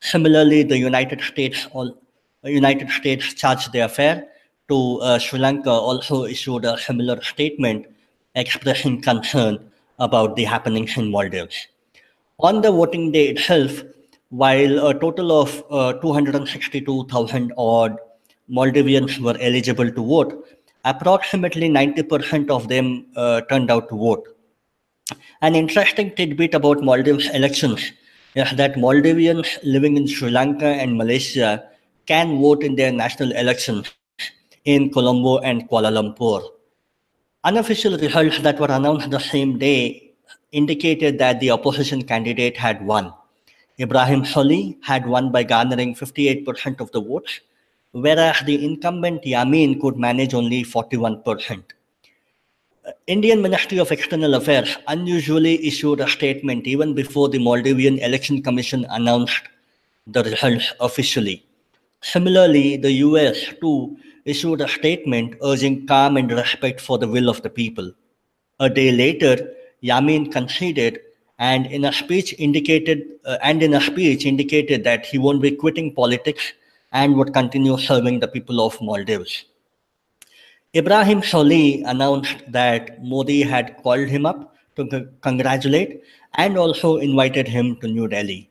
Similarly, 0.00 0.62
the 0.62 0.78
United 0.78 1.20
States, 1.20 1.68
all, 1.72 1.96
United 2.44 2.90
States 2.90 3.34
chargé 3.34 3.70
d'affaires 3.72 4.22
to 4.68 4.98
uh, 5.00 5.18
Sri 5.18 5.38
Lanka 5.38 5.70
also 5.70 6.24
issued 6.24 6.64
a 6.64 6.78
similar 6.78 7.20
statement 7.22 7.86
expressing 8.34 9.00
concern 9.00 9.58
about 9.98 10.34
the 10.36 10.44
happenings 10.44 10.96
in 10.96 11.10
Maldives. 11.10 11.68
On 12.38 12.60
the 12.60 12.72
voting 12.72 13.12
day 13.12 13.28
itself, 13.28 13.82
while 14.30 14.88
a 14.88 14.98
total 14.98 15.40
of 15.40 15.62
uh, 15.70 15.92
262,000 16.00 17.52
odd 17.58 17.96
Maldivians 18.50 19.18
were 19.18 19.36
eligible 19.40 19.90
to 19.90 20.04
vote, 20.04 20.48
approximately 20.84 21.68
90% 21.68 22.50
of 22.50 22.68
them 22.68 23.06
uh, 23.14 23.42
turned 23.42 23.70
out 23.70 23.88
to 23.90 23.96
vote. 23.96 24.31
An 25.40 25.54
interesting 25.54 26.14
tidbit 26.14 26.54
about 26.54 26.82
Maldives 26.82 27.28
elections 27.30 27.92
is 28.34 28.50
that 28.56 28.74
Maldivians 28.74 29.58
living 29.62 29.96
in 29.96 30.06
Sri 30.06 30.30
Lanka 30.30 30.66
and 30.66 30.96
Malaysia 30.96 31.64
can 32.06 32.40
vote 32.40 32.62
in 32.62 32.76
their 32.76 32.92
national 32.92 33.32
elections 33.32 33.92
in 34.64 34.90
Colombo 34.90 35.38
and 35.38 35.68
Kuala 35.68 35.90
Lumpur. 35.90 36.42
Unofficial 37.44 37.98
results 37.98 38.40
that 38.40 38.60
were 38.60 38.70
announced 38.70 39.10
the 39.10 39.18
same 39.18 39.58
day 39.58 40.12
indicated 40.52 41.18
that 41.18 41.40
the 41.40 41.50
opposition 41.50 42.02
candidate 42.02 42.56
had 42.56 42.84
won. 42.86 43.12
Ibrahim 43.80 44.22
Solih 44.22 44.76
had 44.82 45.06
won 45.06 45.32
by 45.32 45.42
garnering 45.42 45.94
58% 45.94 46.80
of 46.80 46.92
the 46.92 47.00
votes, 47.00 47.40
whereas 47.92 48.40
the 48.46 48.64
incumbent 48.64 49.22
Yamin 49.24 49.80
could 49.80 49.96
manage 49.96 50.34
only 50.34 50.62
41%. 50.62 51.62
Indian 53.06 53.40
Ministry 53.40 53.78
of 53.78 53.92
External 53.92 54.34
Affairs 54.34 54.76
unusually 54.88 55.64
issued 55.64 56.00
a 56.00 56.08
statement 56.08 56.66
even 56.66 56.94
before 56.94 57.28
the 57.28 57.38
Maldivian 57.38 58.00
Election 58.02 58.42
Commission 58.42 58.84
announced 58.90 59.42
the 60.08 60.24
results 60.24 60.72
officially. 60.80 61.44
Similarly, 62.00 62.76
the 62.76 62.90
US 63.06 63.54
too 63.60 63.96
issued 64.24 64.60
a 64.60 64.68
statement 64.68 65.36
urging 65.44 65.86
calm 65.86 66.16
and 66.16 66.32
respect 66.32 66.80
for 66.80 66.98
the 66.98 67.06
will 67.06 67.28
of 67.28 67.42
the 67.42 67.50
people. 67.50 67.92
A 68.58 68.68
day 68.68 68.90
later, 68.90 69.54
Yamin 69.82 70.32
conceded 70.32 71.00
and 71.38 71.66
in 71.66 71.84
a 71.84 71.92
speech 71.92 72.34
indicated 72.38 73.04
uh, 73.24 73.38
and 73.42 73.62
in 73.62 73.74
a 73.74 73.80
speech 73.80 74.26
indicated 74.26 74.82
that 74.82 75.06
he 75.06 75.18
won't 75.18 75.42
be 75.42 75.52
quitting 75.52 75.94
politics 75.94 76.52
and 76.90 77.16
would 77.16 77.32
continue 77.32 77.78
serving 77.78 78.18
the 78.18 78.28
people 78.28 78.64
of 78.64 78.80
Maldives. 78.80 79.44
Ibrahim 80.74 81.20
Solih 81.20 81.82
announced 81.84 82.50
that 82.50 83.04
Modi 83.04 83.42
had 83.42 83.76
called 83.82 84.08
him 84.08 84.24
up 84.24 84.56
to 84.76 85.06
congratulate 85.20 86.00
and 86.36 86.56
also 86.56 86.96
invited 86.96 87.46
him 87.46 87.76
to 87.82 87.88
New 87.88 88.08
Delhi. 88.08 88.48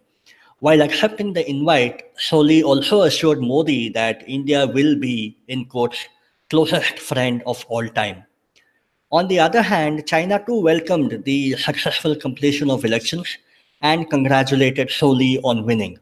While 0.60 0.84
accepting 0.84 1.34
the 1.34 1.50
invite, 1.50 2.16
Solih 2.20 2.64
also 2.64 3.02
assured 3.02 3.42
Modi 3.42 3.90
that 3.90 4.24
India 4.28 4.68
will 4.68 4.96
be, 4.96 5.36
in 5.48 5.66
quotes, 5.66 5.98
closest 6.52 7.00
friend 7.00 7.42
of 7.48 7.66
all 7.70 7.88
time. 7.88 8.24
On 9.12 9.28
the 9.28 9.40
other 9.40 9.64
hand, 9.64 10.06
China 10.06 10.44
too 10.46 10.62
welcomed 10.62 11.24
the 11.26 11.54
successful 11.54 12.16
completion 12.16 12.70
of 12.70 12.86
elections 12.86 13.36
and 13.82 14.12
congratulated 14.12 14.90
Solih 14.90 15.40
on 15.44 15.66
winning. 15.66 15.98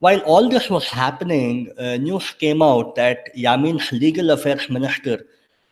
While 0.00 0.20
all 0.20 0.50
this 0.50 0.68
was 0.68 0.88
happening, 0.88 1.72
uh, 1.78 1.96
news 1.96 2.30
came 2.32 2.60
out 2.60 2.96
that 2.96 3.34
Yamin's 3.34 3.90
legal 3.92 4.30
affairs 4.30 4.68
minister 4.68 5.26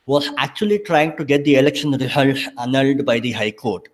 was 0.06 0.30
actually 0.38 0.78
trying 0.78 1.14
to 1.18 1.24
get 1.26 1.44
the 1.44 1.56
election 1.56 1.90
results 1.90 2.48
annulled 2.58 3.04
by 3.04 3.20
the 3.20 3.32
High 3.32 3.50
Court. 3.50 3.86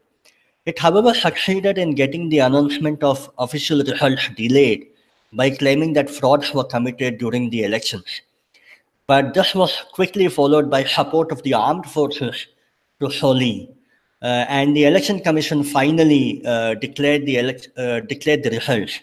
It, 0.67 0.79
however, 0.79 1.15
succeeded 1.15 1.79
in 1.79 1.97
getting 1.97 2.29
the 2.29 2.39
announcement 2.39 3.03
of 3.03 3.29
official 3.39 3.83
results 3.83 4.29
delayed 4.37 4.87
by 5.33 5.51
claiming 5.51 5.95
that 5.95 6.09
frauds 6.09 6.55
were 6.55 6.65
committed 6.65 7.19
during 7.19 7.51
the 7.51 7.65
elections. 7.65 8.21
But 9.09 9.35
this 9.35 9.53
was 9.53 9.77
quickly 9.93 10.29
followed 10.29 10.71
by 10.71 10.85
support 10.85 11.33
of 11.33 11.43
the 11.43 11.55
armed 11.55 11.87
forces 11.87 12.47
to 13.01 13.07
Solih. 13.07 13.69
Uh, 14.23 14.45
and 14.49 14.77
the 14.77 14.85
election 14.85 15.19
commission 15.19 15.65
finally 15.65 16.41
uh, 16.47 16.75
declared 16.75 17.27
the 17.27 17.39
uh, 17.77 18.01
declared 18.01 18.45
the 18.45 18.51
results 18.51 19.01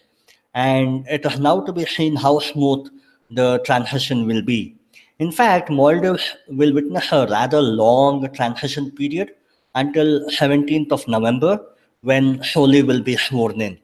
and 0.57 1.05
it 1.07 1.23
is 1.23 1.39
now 1.39 1.59
to 1.61 1.71
be 1.71 1.85
seen 1.85 2.15
how 2.15 2.39
smooth 2.39 2.87
the 3.29 3.59
transition 3.59 4.25
will 4.25 4.41
be. 4.41 4.75
In 5.19 5.31
fact, 5.31 5.69
Maldives 5.69 6.35
will 6.47 6.73
witness 6.73 7.11
a 7.11 7.27
rather 7.27 7.61
long 7.61 8.27
transition 8.33 8.89
period 8.91 9.35
until 9.75 10.27
17th 10.31 10.91
of 10.91 11.07
November 11.07 11.59
when 12.01 12.39
Solih 12.39 12.87
will 12.87 13.03
be 13.03 13.17
sworn 13.17 13.61
in. 13.61 13.77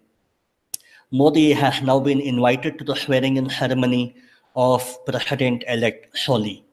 Modi 1.11 1.51
has 1.51 1.79
now 1.83 1.99
been 1.99 2.19
invited 2.19 2.79
to 2.79 2.83
the 2.83 2.95
swearing 2.95 3.37
in 3.37 3.51
ceremony 3.51 4.15
of 4.55 4.83
President-elect 5.05 6.15
Solih. 6.15 6.63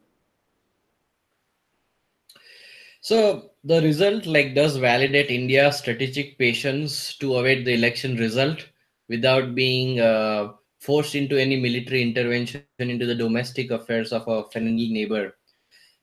So 3.03 3.51
the 3.65 3.83
result 3.83 4.25
like 4.25 4.55
does 4.55 4.77
validate 4.77 5.31
India's 5.31 5.77
strategic 5.77 6.39
patience 6.39 7.15
to 7.17 7.37
await 7.37 7.67
the 7.67 7.75
election 7.75 8.17
result 8.17 8.67
without 9.11 9.55
being 9.55 10.01
uh, 10.01 10.53
forced 10.81 11.15
into 11.15 11.37
any 11.39 11.61
military 11.61 12.01
intervention 12.01 12.65
into 12.79 13.05
the 13.05 13.15
domestic 13.15 13.71
affairs 13.71 14.13
of 14.13 14.27
a 14.29 14.49
friendly 14.51 14.89
neighbor. 14.89 15.37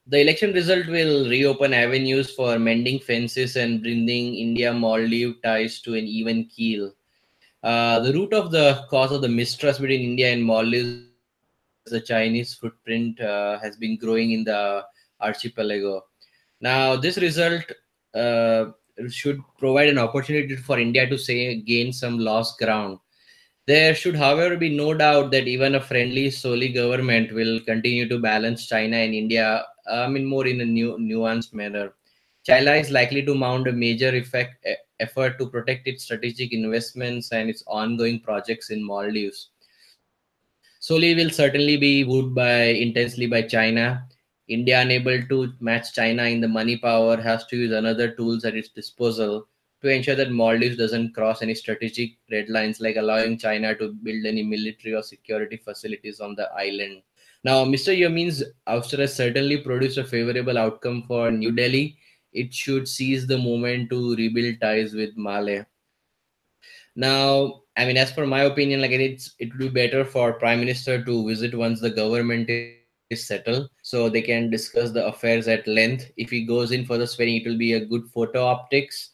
The 0.06 0.22
election 0.22 0.54
result 0.54 0.88
will 0.88 1.30
reopen 1.30 1.74
avenues 1.74 2.32
for 2.32 2.60
mending 2.60 3.00
fences 3.00 3.56
and 3.56 3.82
bringing 3.82 4.36
India 4.36 4.74
Maldives 4.74 5.38
ties 5.44 5.82
to 5.82 5.96
an 5.96 6.06
even 6.06 6.46
keel. 6.46 6.94
Uh, 7.64 8.00
the 8.02 8.14
root 8.14 8.34
of 8.34 8.52
the 8.52 8.86
cause 8.90 9.12
of 9.12 9.22
the 9.22 9.30
mistrust 9.30 9.82
between 9.82 10.02
India 10.02 10.32
and 10.32 10.44
Maldives, 10.44 11.06
is 11.86 11.92
the 11.92 12.02
Chinese 12.02 12.54
footprint, 12.54 13.20
uh, 13.20 13.60
has 13.60 13.78
been 13.78 13.98
growing 13.98 14.32
in 14.32 14.44
the 14.44 14.84
archipelago. 15.20 16.06
Now, 16.62 16.96
this 16.96 17.18
result 17.18 17.64
uh, 18.14 18.66
should 19.10 19.39
provide 19.58 19.89
an 19.89 19.98
opportunity 19.98 20.56
for 20.56 20.80
India 20.80 21.08
to 21.08 21.18
say 21.18 21.56
gain 21.56 21.94
some 21.94 22.20
lost 22.20 22.58
ground. 22.58 23.00
There 23.66 23.94
should, 23.94 24.16
however, 24.16 24.56
be 24.56 24.70
no 24.70 24.94
doubt 24.94 25.32
that 25.32 25.48
even 25.48 25.75
a 25.75 25.82
friendly 25.82 26.27
Solih 26.27 26.74
government 26.74 27.34
will 27.34 27.60
continue 27.60 28.08
to 28.08 28.18
balance 28.18 28.66
China 28.66 28.96
and 28.96 29.13
India, 29.13 29.66
I 29.92 30.08
mean, 30.08 30.25
more 30.25 30.48
in 30.48 30.62
a 30.62 30.66
new, 30.66 30.98
nuanced 30.98 31.54
manner. 31.54 31.94
China 32.46 32.72
is 32.72 32.92
likely 32.92 33.24
to 33.24 33.36
mount 33.36 33.68
a 33.68 33.74
major 33.74 34.16
effect, 34.16 34.66
effort 35.01 35.38
to 35.38 35.50
protect 35.50 35.86
its 35.86 36.06
strategic 36.06 36.54
investments 36.54 37.34
and 37.34 37.50
its 37.50 37.62
ongoing 37.68 38.22
projects 38.22 38.70
in 38.70 38.82
Maldives. 38.82 39.50
Solih 40.82 41.18
will 41.18 41.30
certainly 41.30 41.75
be 41.75 42.06
wooed 42.06 42.34
by 42.34 42.62
intensely 42.68 43.27
by 43.27 43.42
China. 43.42 44.08
India, 44.48 44.82
unable 44.82 45.22
to 45.27 45.54
match 45.60 45.94
China 45.94 46.24
in 46.24 46.39
the 46.39 46.48
money 46.48 46.77
power, 46.77 47.18
has 47.18 47.45
to 47.48 47.58
use 47.58 47.71
another 47.71 48.12
tools 48.12 48.45
at 48.45 48.56
its 48.56 48.69
disposal 48.69 49.48
to 49.82 49.89
ensure 49.89 50.15
that 50.15 50.32
Maldives 50.32 50.78
doesn't 50.78 51.13
cross 51.13 51.41
any 51.41 51.54
strategic 51.54 52.12
red 52.32 52.50
lines, 52.50 52.80
like 52.80 52.95
allowing 52.95 53.38
China 53.38 53.76
to 53.76 53.93
build 53.93 54.26
any 54.26 54.43
military 54.43 54.95
or 54.95 55.04
security 55.04 55.58
facilities 55.58 56.19
on 56.19 56.36
the 56.36 56.50
island. 56.54 57.02
Now, 57.43 57.63
Mr. 57.65 57.95
Yamin's 57.95 58.43
has 58.65 59.15
certainly 59.15 59.58
produced 59.58 59.98
a 59.98 60.04
favorable 60.04 60.58
outcome 60.58 61.04
for 61.08 61.32
New 61.32 61.52
Delhi. 61.52 61.98
It 62.34 62.54
should 62.54 62.88
seize 62.88 63.28
the 63.28 63.38
moment 63.38 63.89
to 63.91 64.15
rebuild 64.15 64.60
ties 64.62 64.93
with 64.93 65.15
Male. 65.15 65.65
Now, 66.95 67.62
I 67.78 67.86
mean, 67.86 67.98
as 67.98 68.12
per 68.12 68.26
my 68.26 68.41
opinion, 68.41 68.82
like 68.82 68.91
it's 68.91 69.36
it 69.38 69.50
would 69.52 69.60
be 69.60 69.69
better 69.69 70.04
for 70.04 70.34
Prime 70.34 70.60
Minister 70.60 71.04
to 71.06 71.28
visit 71.28 71.54
once 71.54 71.80
the 71.80 71.91
government 71.91 72.50
is 72.50 72.77
settled, 73.15 73.70
so 73.82 74.10
they 74.10 74.22
can 74.22 74.50
discuss 74.50 74.91
the 74.91 75.06
affairs 75.08 75.48
at 75.48 75.67
length. 75.67 76.12
If 76.17 76.30
he 76.30 76.46
goes 76.46 76.72
in 76.72 76.86
for 76.86 76.98
the 76.98 77.08
swearing, 77.08 77.38
it 77.38 77.48
will 77.48 77.58
be 77.58 77.74
a 77.74 77.86
good 77.86 78.08
photo 78.13 78.43
optics 78.46 79.12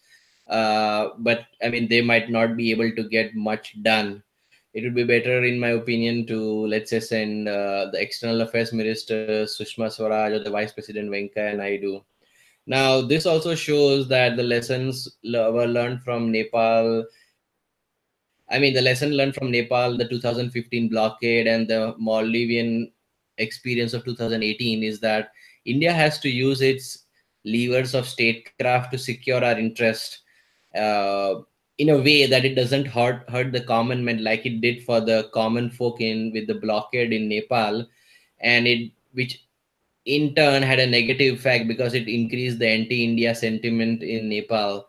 uh, 0.47 1.09
but 1.19 1.45
I 1.63 1.69
mean, 1.69 1.87
they 1.87 2.01
might 2.01 2.29
not 2.29 2.57
be 2.57 2.71
able 2.71 2.91
to 2.91 3.03
get 3.09 3.35
much 3.35 3.81
done. 3.81 4.23
It 4.73 4.83
would 4.83 4.95
be 4.95 5.03
better, 5.03 5.43
in 5.43 5.59
my 5.59 5.69
opinion, 5.69 6.25
to 6.27 6.67
let's 6.67 6.89
say 6.89 6.99
send 6.99 7.47
uh, 7.47 7.89
the 7.91 8.01
external 8.01 8.41
affairs 8.41 8.73
minister 8.73 9.45
Sushma 9.45 9.91
Swaraj 9.91 10.33
or 10.33 10.39
the 10.39 10.49
vice 10.49 10.73
president 10.73 11.11
Venkaiah 11.11 11.57
Naidu. 11.57 12.01
Now, 12.65 13.01
this 13.01 13.25
also 13.25 13.55
shows 13.55 14.07
that 14.07 14.35
the 14.35 14.43
lessons 14.43 15.17
were 15.23 15.67
learned 15.67 16.01
from 16.01 16.31
Nepal. 16.31 17.05
I 18.49 18.59
mean, 18.59 18.73
the 18.73 18.81
lesson 18.81 19.11
learned 19.11 19.35
from 19.35 19.51
Nepal, 19.51 19.97
the 19.97 20.07
2015 20.07 20.89
blockade, 20.89 21.45
and 21.45 21.67
the 21.67 21.93
Maldivian 22.01 22.91
experience 23.37 23.93
of 23.93 24.05
2018 24.05 24.83
is 24.83 24.99
that 24.99 25.31
India 25.65 25.93
has 25.93 26.19
to 26.19 26.29
use 26.29 26.61
its 26.61 27.05
levers 27.45 27.93
of 27.93 28.07
statecraft 28.07 28.91
to 28.91 28.97
secure 28.97 29.43
our 29.43 29.57
interest 29.57 30.19
uh, 30.75 31.35
in 31.77 31.89
a 31.89 31.97
way 31.97 32.25
that 32.25 32.45
it 32.45 32.55
doesn't 32.55 32.85
hurt 32.85 33.29
hurt 33.29 33.51
the 33.51 33.61
common 33.61 34.03
man 34.03 34.23
like 34.23 34.45
it 34.45 34.61
did 34.61 34.83
for 34.83 34.99
the 35.01 35.29
common 35.33 35.69
folk 35.69 35.99
in 36.01 36.31
with 36.33 36.47
the 36.47 36.55
blockade 36.55 37.11
in 37.11 37.27
Nepal, 37.27 37.85
and 38.41 38.67
it 38.67 38.91
which 39.13 39.45
in 40.05 40.35
turn 40.35 40.61
had 40.61 40.79
a 40.79 40.87
negative 40.87 41.35
effect 41.35 41.67
because 41.67 41.93
it 41.93 42.07
increased 42.07 42.59
the 42.59 42.67
anti-India 42.67 43.33
sentiment 43.33 44.03
in 44.03 44.29
Nepal. 44.29 44.87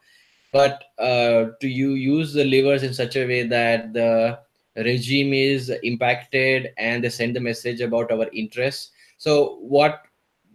But 0.52 0.84
uh, 0.98 1.46
to 1.60 1.68
you 1.68 1.92
use 1.92 2.32
the 2.32 2.44
levers 2.44 2.82
in 2.82 2.94
such 2.94 3.16
a 3.16 3.26
way 3.26 3.46
that 3.46 3.92
the 3.92 4.38
regime 4.76 5.32
is 5.32 5.70
impacted 5.82 6.70
and 6.78 7.02
they 7.04 7.08
send 7.08 7.34
the 7.36 7.40
message 7.40 7.80
about 7.80 8.10
our 8.10 8.28
interests. 8.32 8.90
So 9.18 9.58
what 9.60 10.02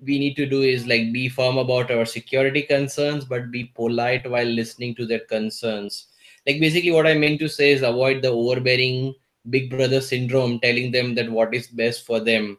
we 0.05 0.17
need 0.19 0.35
to 0.35 0.45
do 0.45 0.61
is 0.61 0.87
like 0.87 1.11
be 1.13 1.29
firm 1.29 1.57
about 1.57 1.91
our 1.91 2.05
security 2.05 2.61
concerns 2.63 3.25
but 3.25 3.51
be 3.51 3.65
polite 3.75 4.29
while 4.29 4.45
listening 4.45 4.95
to 4.95 5.05
their 5.05 5.19
concerns. 5.19 6.07
Like 6.47 6.59
basically 6.59 6.91
what 6.91 7.07
i 7.07 7.13
meant 7.15 7.39
to 7.39 7.49
say 7.49 7.71
is 7.71 7.81
avoid 7.83 8.21
the 8.21 8.29
overbearing 8.29 9.13
big 9.49 9.69
brother 9.69 10.01
syndrome 10.01 10.59
telling 10.59 10.91
them 10.91 11.15
that 11.15 11.29
what 11.31 11.53
is 11.53 11.67
best 11.67 12.05
for 12.05 12.19
them. 12.19 12.57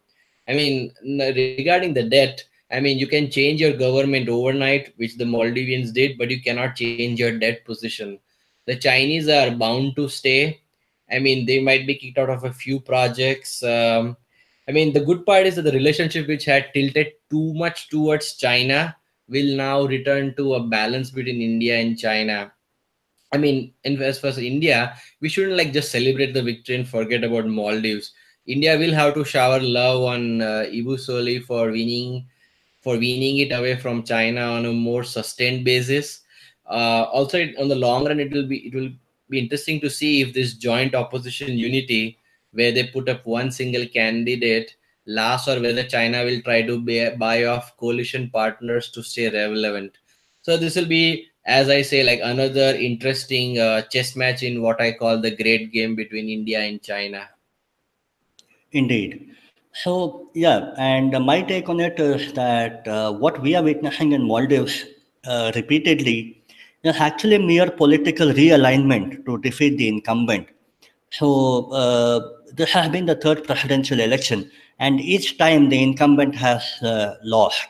I 0.48 0.54
mean 0.54 0.92
regarding 1.34 1.94
the 1.94 2.04
debt 2.04 2.44
i 2.72 2.80
mean 2.80 2.98
you 2.98 3.06
can 3.06 3.30
change 3.30 3.60
your 3.60 3.72
government 3.76 4.28
overnight 4.28 4.92
which 4.96 5.16
the 5.16 5.24
maldivians 5.24 5.92
did 5.92 6.18
but 6.18 6.30
you 6.30 6.40
cannot 6.42 6.76
change 6.76 7.08
your 7.20 7.38
debt 7.38 7.64
position. 7.64 8.18
The 8.66 8.76
chinese 8.76 9.28
are 9.28 9.50
bound 9.50 9.96
to 9.96 10.08
stay 10.08 10.60
i 11.10 11.18
mean 11.18 11.46
they 11.46 11.60
might 11.60 11.86
be 11.86 11.94
kicked 11.94 12.18
out 12.18 12.30
of 12.30 12.44
a 12.44 12.52
few 12.52 12.80
projects 12.80 13.62
um, 13.62 14.16
I 14.70 14.72
mean, 14.72 14.92
the 14.92 15.00
good 15.00 15.26
part 15.26 15.46
is 15.46 15.56
that 15.56 15.62
the 15.62 15.72
relationship 15.72 16.28
which 16.28 16.44
had 16.44 16.72
tilted 16.72 17.14
too 17.28 17.52
much 17.54 17.88
towards 17.88 18.34
China 18.34 18.94
will 19.28 19.56
now 19.56 19.82
return 19.82 20.32
to 20.36 20.54
a 20.54 20.62
balance 20.62 21.10
between 21.10 21.42
India 21.42 21.76
and 21.80 21.98
China. 21.98 22.52
I 23.32 23.38
mean, 23.38 23.72
in 23.82 24.00
as 24.00 24.20
far 24.20 24.30
as 24.30 24.38
India, 24.38 24.94
we 25.20 25.28
shouldn't 25.28 25.56
like 25.56 25.72
just 25.72 25.90
celebrate 25.90 26.34
the 26.34 26.42
victory 26.44 26.76
and 26.76 26.88
forget 26.88 27.24
about 27.24 27.46
Maldives. 27.46 28.12
India 28.46 28.78
will 28.78 28.92
have 28.92 29.14
to 29.14 29.24
shower 29.24 29.58
love 29.58 30.02
on 30.02 30.40
uh, 30.40 30.66
Ibu 30.70 30.94
Solih 31.04 31.42
for 31.44 31.72
winning, 31.72 32.26
for 32.80 32.94
winning 32.94 33.38
it 33.38 33.50
away 33.50 33.76
from 33.76 34.04
China 34.04 34.52
on 34.52 34.66
a 34.66 34.72
more 34.72 35.02
sustained 35.02 35.64
basis. 35.64 36.20
Uh, 36.66 37.10
also, 37.10 37.38
it, 37.38 37.56
on 37.58 37.66
the 37.66 37.74
long 37.74 38.06
run, 38.06 38.20
it 38.20 38.30
will 38.30 38.46
be 38.46 38.58
it 38.68 38.74
will 38.74 38.90
be 39.30 39.38
interesting 39.38 39.80
to 39.80 39.90
see 39.90 40.20
if 40.20 40.34
this 40.34 40.54
joint 40.54 40.94
opposition 40.94 41.56
unity 41.56 42.18
where 42.52 42.72
they 42.72 42.86
put 42.88 43.08
up 43.08 43.24
one 43.24 43.50
single 43.50 43.86
candidate 43.86 44.76
lasts 45.06 45.48
or 45.48 45.60
whether 45.60 45.84
China 45.84 46.24
will 46.24 46.40
try 46.42 46.62
to 46.62 46.80
buy, 46.80 47.14
buy 47.16 47.44
off 47.44 47.76
coalition 47.76 48.30
partners 48.30 48.90
to 48.90 49.02
stay 49.02 49.30
relevant. 49.30 49.96
So 50.42 50.56
this 50.56 50.76
will 50.76 50.86
be, 50.86 51.26
as 51.46 51.68
I 51.68 51.82
say, 51.82 52.02
like 52.02 52.20
another 52.22 52.74
interesting 52.76 53.58
uh, 53.58 53.82
chess 53.82 54.16
match 54.16 54.42
in 54.42 54.62
what 54.62 54.80
I 54.80 54.92
call 54.92 55.20
the 55.20 55.34
great 55.34 55.72
game 55.72 55.94
between 55.94 56.28
India 56.28 56.60
and 56.60 56.82
China. 56.82 57.28
Indeed. 58.72 59.34
So 59.72 60.30
yeah, 60.34 60.72
and 60.78 61.12
my 61.24 61.42
take 61.42 61.68
on 61.68 61.80
it 61.80 61.98
is 62.00 62.32
that 62.32 62.86
uh, 62.88 63.12
what 63.12 63.40
we 63.40 63.54
are 63.54 63.62
witnessing 63.62 64.12
in 64.12 64.22
Maldives 64.22 64.84
uh, 65.24 65.52
repeatedly 65.54 66.39
is 66.82 66.96
actually 66.96 67.38
mere 67.38 67.70
political 67.70 68.28
realignment 68.28 69.24
to 69.26 69.38
defeat 69.38 69.76
the 69.76 69.88
incumbent. 69.88 70.48
So 71.10 71.70
uh, 71.72 72.20
this 72.52 72.70
has 72.72 72.88
been 72.88 73.06
the 73.06 73.16
third 73.16 73.44
presidential 73.44 74.00
election, 74.00 74.50
and 74.78 75.00
each 75.00 75.38
time 75.38 75.68
the 75.68 75.82
incumbent 75.82 76.34
has 76.36 76.62
uh, 76.82 77.16
lost 77.22 77.66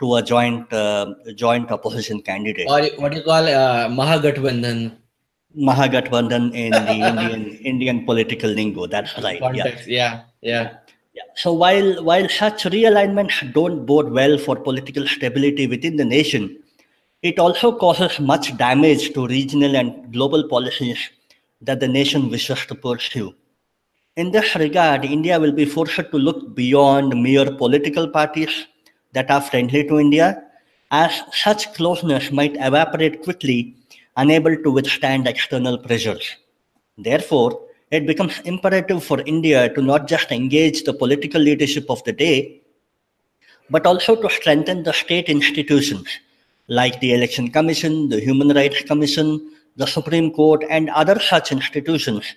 to 0.00 0.16
a 0.16 0.22
joint 0.22 0.72
uh, 0.72 1.14
joint 1.34 1.70
opposition 1.70 2.22
candidate. 2.22 2.68
Or 2.68 2.82
what 3.02 3.14
you 3.14 3.22
call 3.22 3.46
uh, 3.46 3.88
Mahagathbandhan. 3.88 4.96
Mahagathbandhan 5.56 6.52
in 6.54 6.70
the 6.72 6.92
Indian 7.10 7.44
Indian 7.58 8.04
political 8.04 8.50
lingo. 8.50 8.86
That's 8.86 9.16
right. 9.22 9.40
Context. 9.40 9.86
Yeah. 9.86 10.22
yeah. 10.40 10.62
yeah. 10.62 10.76
Yeah. 11.14 11.22
So 11.36 11.52
while 11.52 12.02
while 12.02 12.28
such 12.28 12.64
realignments 12.64 13.52
don't 13.52 13.86
bode 13.86 14.10
well 14.10 14.36
for 14.36 14.56
political 14.56 15.06
stability 15.06 15.68
within 15.68 15.96
the 15.96 16.04
nation, 16.04 16.58
it 17.28 17.38
also 17.38 17.72
causes 17.72 18.20
much 18.20 18.54
damage 18.58 19.14
to 19.14 19.26
regional 19.26 19.76
and 19.76 20.12
global 20.12 20.46
policies 20.46 20.98
that 21.62 21.80
the 21.80 21.88
nation 21.88 22.28
wishes 22.28 22.66
to 22.66 22.74
pursue. 22.74 23.34
In 24.16 24.30
this 24.30 24.54
regard, 24.56 25.06
India 25.06 25.40
will 25.40 25.52
be 25.52 25.64
forced 25.64 26.10
to 26.10 26.18
look 26.18 26.54
beyond 26.54 27.22
mere 27.22 27.50
political 27.50 28.06
parties 28.06 28.66
that 29.14 29.30
are 29.30 29.40
friendly 29.40 29.88
to 29.88 29.98
India, 29.98 30.44
as 30.90 31.22
such 31.32 31.72
closeness 31.72 32.30
might 32.30 32.56
evaporate 32.56 33.22
quickly, 33.22 33.74
unable 34.18 34.54
to 34.62 34.70
withstand 34.70 35.26
external 35.26 35.78
pressures. 35.78 36.36
Therefore, 36.98 37.58
it 37.90 38.06
becomes 38.06 38.38
imperative 38.40 39.02
for 39.02 39.22
India 39.22 39.72
to 39.72 39.80
not 39.80 40.08
just 40.08 40.30
engage 40.30 40.84
the 40.84 40.92
political 40.92 41.40
leadership 41.40 41.86
of 41.88 42.04
the 42.04 42.12
day, 42.12 42.60
but 43.70 43.86
also 43.86 44.14
to 44.14 44.28
strengthen 44.28 44.82
the 44.82 44.92
state 44.92 45.30
institutions 45.30 46.06
like 46.68 47.00
the 47.00 47.12
Election 47.14 47.50
Commission, 47.50 48.08
the 48.08 48.20
Human 48.20 48.48
Rights 48.48 48.82
Commission, 48.82 49.50
the 49.76 49.86
Supreme 49.86 50.30
Court, 50.30 50.64
and 50.70 50.90
other 50.90 51.18
such 51.20 51.52
institutions, 51.52 52.34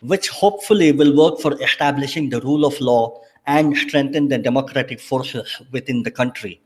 which 0.00 0.28
hopefully 0.28 0.92
will 0.92 1.16
work 1.16 1.40
for 1.40 1.60
establishing 1.62 2.28
the 2.28 2.40
rule 2.40 2.64
of 2.64 2.80
law 2.80 3.20
and 3.46 3.76
strengthen 3.76 4.28
the 4.28 4.38
democratic 4.38 5.00
forces 5.00 5.62
within 5.72 6.02
the 6.02 6.10
country, 6.10 6.60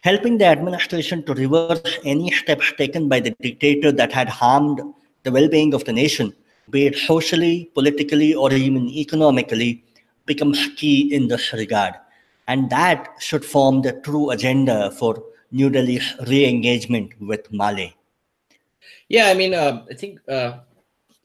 helping 0.00 0.38
the 0.38 0.44
administration 0.44 1.22
to 1.24 1.34
reverse 1.34 1.98
any 2.04 2.30
steps 2.30 2.72
taken 2.76 3.08
by 3.08 3.20
the 3.20 3.34
dictator 3.40 3.90
that 3.90 4.12
had 4.12 4.28
harmed 4.28 4.80
the 5.24 5.32
well 5.32 5.48
being 5.48 5.74
of 5.74 5.84
the 5.84 5.92
nation 5.92 6.32
be 6.70 6.86
it 6.86 6.96
socially, 6.96 7.70
politically, 7.74 8.34
or 8.34 8.52
even 8.52 8.88
economically, 8.88 9.84
becomes 10.24 10.68
key 10.76 11.14
in 11.14 11.28
this 11.28 11.52
regard. 11.52 11.94
And 12.48 12.70
that 12.70 13.14
should 13.20 13.44
form 13.44 13.82
the 13.82 13.92
true 13.92 14.30
agenda 14.30 14.90
for 14.90 15.22
New 15.50 15.70
Delhi's 15.70 16.14
re 16.26 16.46
engagement 16.46 17.12
with 17.20 17.50
Malé. 17.52 17.92
Yeah, 19.08 19.26
I 19.26 19.34
mean, 19.34 19.54
uh, 19.54 19.84
I 19.90 19.94
think 19.94 20.20
uh, 20.28 20.58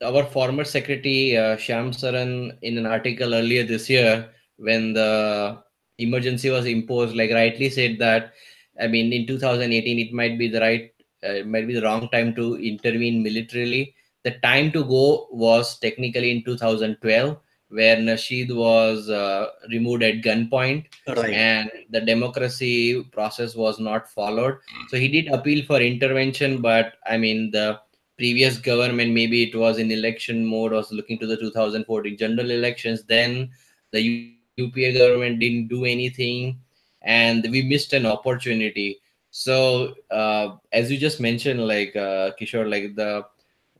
our 0.03 0.23
former 0.25 0.63
secretary, 0.63 1.37
uh, 1.37 1.57
Shyam 1.57 1.89
Saran, 1.89 2.57
in 2.61 2.77
an 2.77 2.85
article 2.85 3.33
earlier 3.33 3.63
this 3.63 3.89
year, 3.89 4.29
when 4.57 4.93
the 4.93 5.57
emergency 5.97 6.49
was 6.49 6.65
imposed, 6.65 7.15
like 7.15 7.31
rightly 7.31 7.69
said 7.69 7.97
that, 7.99 8.33
I 8.79 8.87
mean, 8.87 9.11
in 9.11 9.25
2018, 9.25 9.99
it 9.99 10.13
might 10.13 10.37
be 10.37 10.47
the 10.47 10.61
right, 10.61 10.93
uh, 11.23 11.33
it 11.41 11.47
might 11.47 11.67
be 11.67 11.73
the 11.73 11.81
wrong 11.81 12.07
time 12.09 12.35
to 12.35 12.57
intervene 12.57 13.23
militarily 13.23 13.95
the 14.23 14.31
time 14.43 14.71
to 14.71 14.83
go 14.83 15.27
was 15.31 15.79
technically 15.79 16.31
in 16.31 16.43
2012 16.43 17.37
where 17.71 17.97
Nasheed 17.97 18.53
was 18.53 19.09
uh, 19.09 19.47
removed 19.69 20.03
at 20.03 20.21
gunpoint 20.21 20.85
right. 21.07 21.33
and 21.33 21.71
the 21.89 22.01
democracy 22.01 23.03
process 23.11 23.55
was 23.55 23.79
not 23.79 24.09
followed. 24.09 24.57
So 24.89 24.97
he 24.97 25.07
did 25.07 25.27
appeal 25.27 25.65
for 25.65 25.79
intervention, 25.79 26.61
but 26.61 26.95
I 27.07 27.17
mean, 27.17 27.49
the 27.51 27.79
previous 28.17 28.57
government, 28.57 29.13
maybe 29.13 29.43
it 29.43 29.55
was 29.55 29.79
in 29.79 29.89
election 29.89 30.45
mode, 30.45 30.73
was 30.73 30.91
looking 30.91 31.17
to 31.19 31.27
the 31.27 31.37
2014 31.37 32.17
general 32.17 32.51
elections. 32.51 33.03
Then 33.03 33.49
the 33.91 34.35
UPA 34.57 34.97
government 34.97 35.39
didn't 35.39 35.69
do 35.69 35.85
anything 35.85 36.59
and 37.01 37.47
we 37.49 37.61
missed 37.61 37.93
an 37.93 38.05
opportunity. 38.05 38.99
So, 39.31 39.95
uh, 40.11 40.57
as 40.73 40.91
you 40.91 40.97
just 40.97 41.21
mentioned, 41.21 41.65
like 41.65 41.95
uh, 41.95 42.31
Kishore, 42.39 42.69
like 42.69 42.95
the 42.95 43.25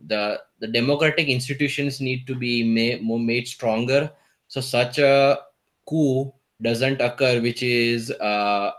the 0.08 0.42
the 0.60 0.68
democratic 0.68 1.28
institutions 1.28 2.02
need 2.02 2.28
to 2.28 2.36
be 2.36 2.64
made, 2.64 3.04
made 3.04 3.48
stronger. 3.48 4.12
So 4.48 4.62
such 4.62 5.00
a 5.00 5.40
coup 5.88 6.34
doesn't 6.62 7.02
occur 7.02 7.42
which 7.42 7.64
is 7.64 8.12
uh, 8.12 8.72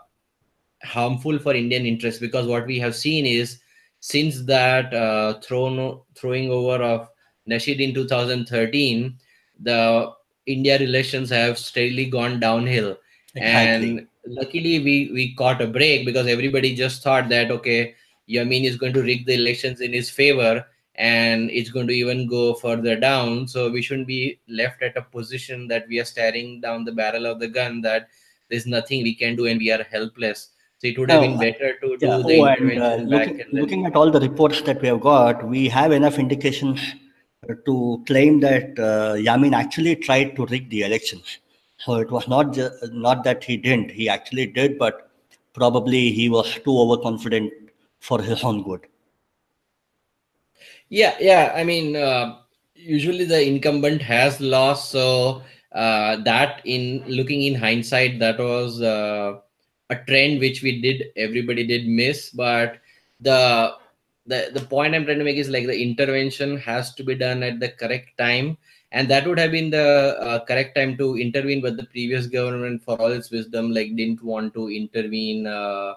harmful 0.83 1.39
for 1.39 1.53
indian 1.53 1.85
interests 1.85 2.19
because 2.19 2.47
what 2.47 2.65
we 2.65 2.79
have 2.79 2.95
seen 2.95 3.25
is 3.25 3.59
since 3.99 4.41
that 4.43 4.93
uh, 4.93 5.39
thrown 5.39 5.99
throwing 6.15 6.49
over 6.49 6.83
of 6.83 7.09
Nasheed 7.49 7.79
in 7.79 7.93
2013 7.93 9.17
the 9.61 10.11
india 10.45 10.77
relations 10.79 11.29
have 11.29 11.57
steadily 11.57 12.05
gone 12.05 12.39
downhill. 12.39 12.97
Exactly. 13.35 13.89
and 13.89 14.07
luckily 14.27 14.79
we 14.87 15.09
we 15.13 15.33
caught 15.35 15.61
a 15.61 15.67
break 15.67 16.05
because 16.05 16.27
everybody 16.27 16.75
just 16.75 17.01
thought 17.01 17.29
that 17.29 17.51
okay 17.51 17.95
Yamin 18.29 18.65
is 18.65 18.77
going 18.77 18.93
to 18.93 19.01
rig 19.01 19.25
the 19.25 19.33
elections 19.33 19.81
in 19.81 19.91
his 19.91 20.09
favor 20.09 20.65
and 20.95 21.49
it's 21.51 21.69
going 21.69 21.87
to 21.87 21.93
even 21.93 22.27
go 22.27 22.53
further 22.53 22.95
down. 22.95 23.47
So 23.47 23.69
we 23.69 23.81
shouldn't 23.81 24.07
be 24.07 24.39
left 24.47 24.83
at 24.83 24.97
a 24.97 25.01
position 25.01 25.67
that 25.69 25.87
we 25.87 25.99
are 25.99 26.05
staring 26.05 26.61
down 26.61 26.85
the 26.85 26.91
barrel 26.91 27.25
of 27.25 27.39
the 27.39 27.47
gun 27.47 27.81
that 27.81 28.09
there's 28.49 28.67
nothing 28.67 29.03
we 29.03 29.15
can 29.15 29.35
do 29.35 29.47
and 29.47 29.59
we 29.59 29.71
are 29.71 29.83
helpless. 29.83 30.49
So 30.77 30.87
it 30.87 30.99
would 30.99 31.09
have 31.09 31.21
been 31.21 31.39
better 31.39 31.79
to 31.79 31.97
yeah, 32.01 32.17
do 32.17 32.23
the 32.23 32.39
oh, 32.39 32.45
intervention 32.45 32.81
and, 32.81 33.13
uh, 33.13 33.17
looking, 33.17 33.37
then... 33.37 33.47
looking, 33.53 33.85
at 33.85 33.95
all 33.95 34.11
the 34.11 34.19
reports 34.19 34.61
that 34.63 34.81
we 34.81 34.89
have 34.89 34.99
got, 34.99 35.47
we 35.47 35.69
have 35.69 35.91
enough 35.91 36.19
indications 36.19 36.81
to 37.65 38.03
claim 38.05 38.39
that 38.41 38.77
uh, 38.77 39.15
Yamin 39.15 39.53
actually 39.53 39.95
tried 39.95 40.35
to 40.35 40.45
rig 40.47 40.69
the 40.69 40.83
elections. 40.83 41.39
So 41.77 41.95
it 41.95 42.11
was 42.11 42.27
not 42.27 42.53
just, 42.53 42.91
not 42.93 43.23
that 43.23 43.43
he 43.43 43.57
didn't; 43.57 43.91
he 43.91 44.07
actually 44.07 44.45
did, 44.47 44.77
but 44.77 45.09
probably 45.53 46.11
he 46.11 46.29
was 46.29 46.53
too 46.63 46.77
overconfident 46.77 47.51
for 47.99 48.21
his 48.21 48.43
own 48.43 48.63
good. 48.63 48.87
Yeah, 50.89 51.15
yeah. 51.19 51.53
I 51.55 51.63
mean, 51.63 51.95
uh, 51.95 52.37
usually 52.75 53.25
the 53.25 53.41
incumbent 53.45 54.01
has 54.01 54.39
lost, 54.39 54.91
so 54.91 55.41
uh, 55.71 56.17
that 56.23 56.61
in 56.65 57.03
looking 57.07 57.43
in 57.43 57.55
hindsight, 57.55 58.19
that 58.19 58.39
was 58.39 58.81
uh, 58.81 59.39
a 59.89 59.95
trend 60.07 60.39
which 60.39 60.61
we 60.61 60.81
did 60.81 61.05
everybody 61.17 61.65
did 61.65 61.87
miss. 61.87 62.29
But 62.29 62.79
the 63.19 63.73
the 64.27 64.51
the 64.53 64.61
point 64.65 64.95
I'm 64.95 65.05
trying 65.05 65.19
to 65.19 65.25
make 65.25 65.37
is 65.37 65.49
like 65.49 65.65
the 65.65 65.81
intervention 65.81 66.57
has 66.57 66.93
to 66.95 67.03
be 67.03 67.15
done 67.15 67.41
at 67.43 67.59
the 67.59 67.69
correct 67.69 68.17
time, 68.17 68.57
and 68.91 69.09
that 69.09 69.25
would 69.27 69.39
have 69.39 69.51
been 69.51 69.71
the 69.71 70.17
uh, 70.21 70.45
correct 70.45 70.75
time 70.75 70.95
to 70.97 71.17
intervene. 71.17 71.61
But 71.61 71.77
the 71.77 71.85
previous 71.85 72.27
government, 72.27 72.83
for 72.83 73.01
all 73.01 73.11
its 73.11 73.31
wisdom, 73.31 73.71
like 73.71 73.95
didn't 73.95 74.23
want 74.23 74.53
to 74.53 74.69
intervene. 74.69 75.47
Uh, 75.47 75.95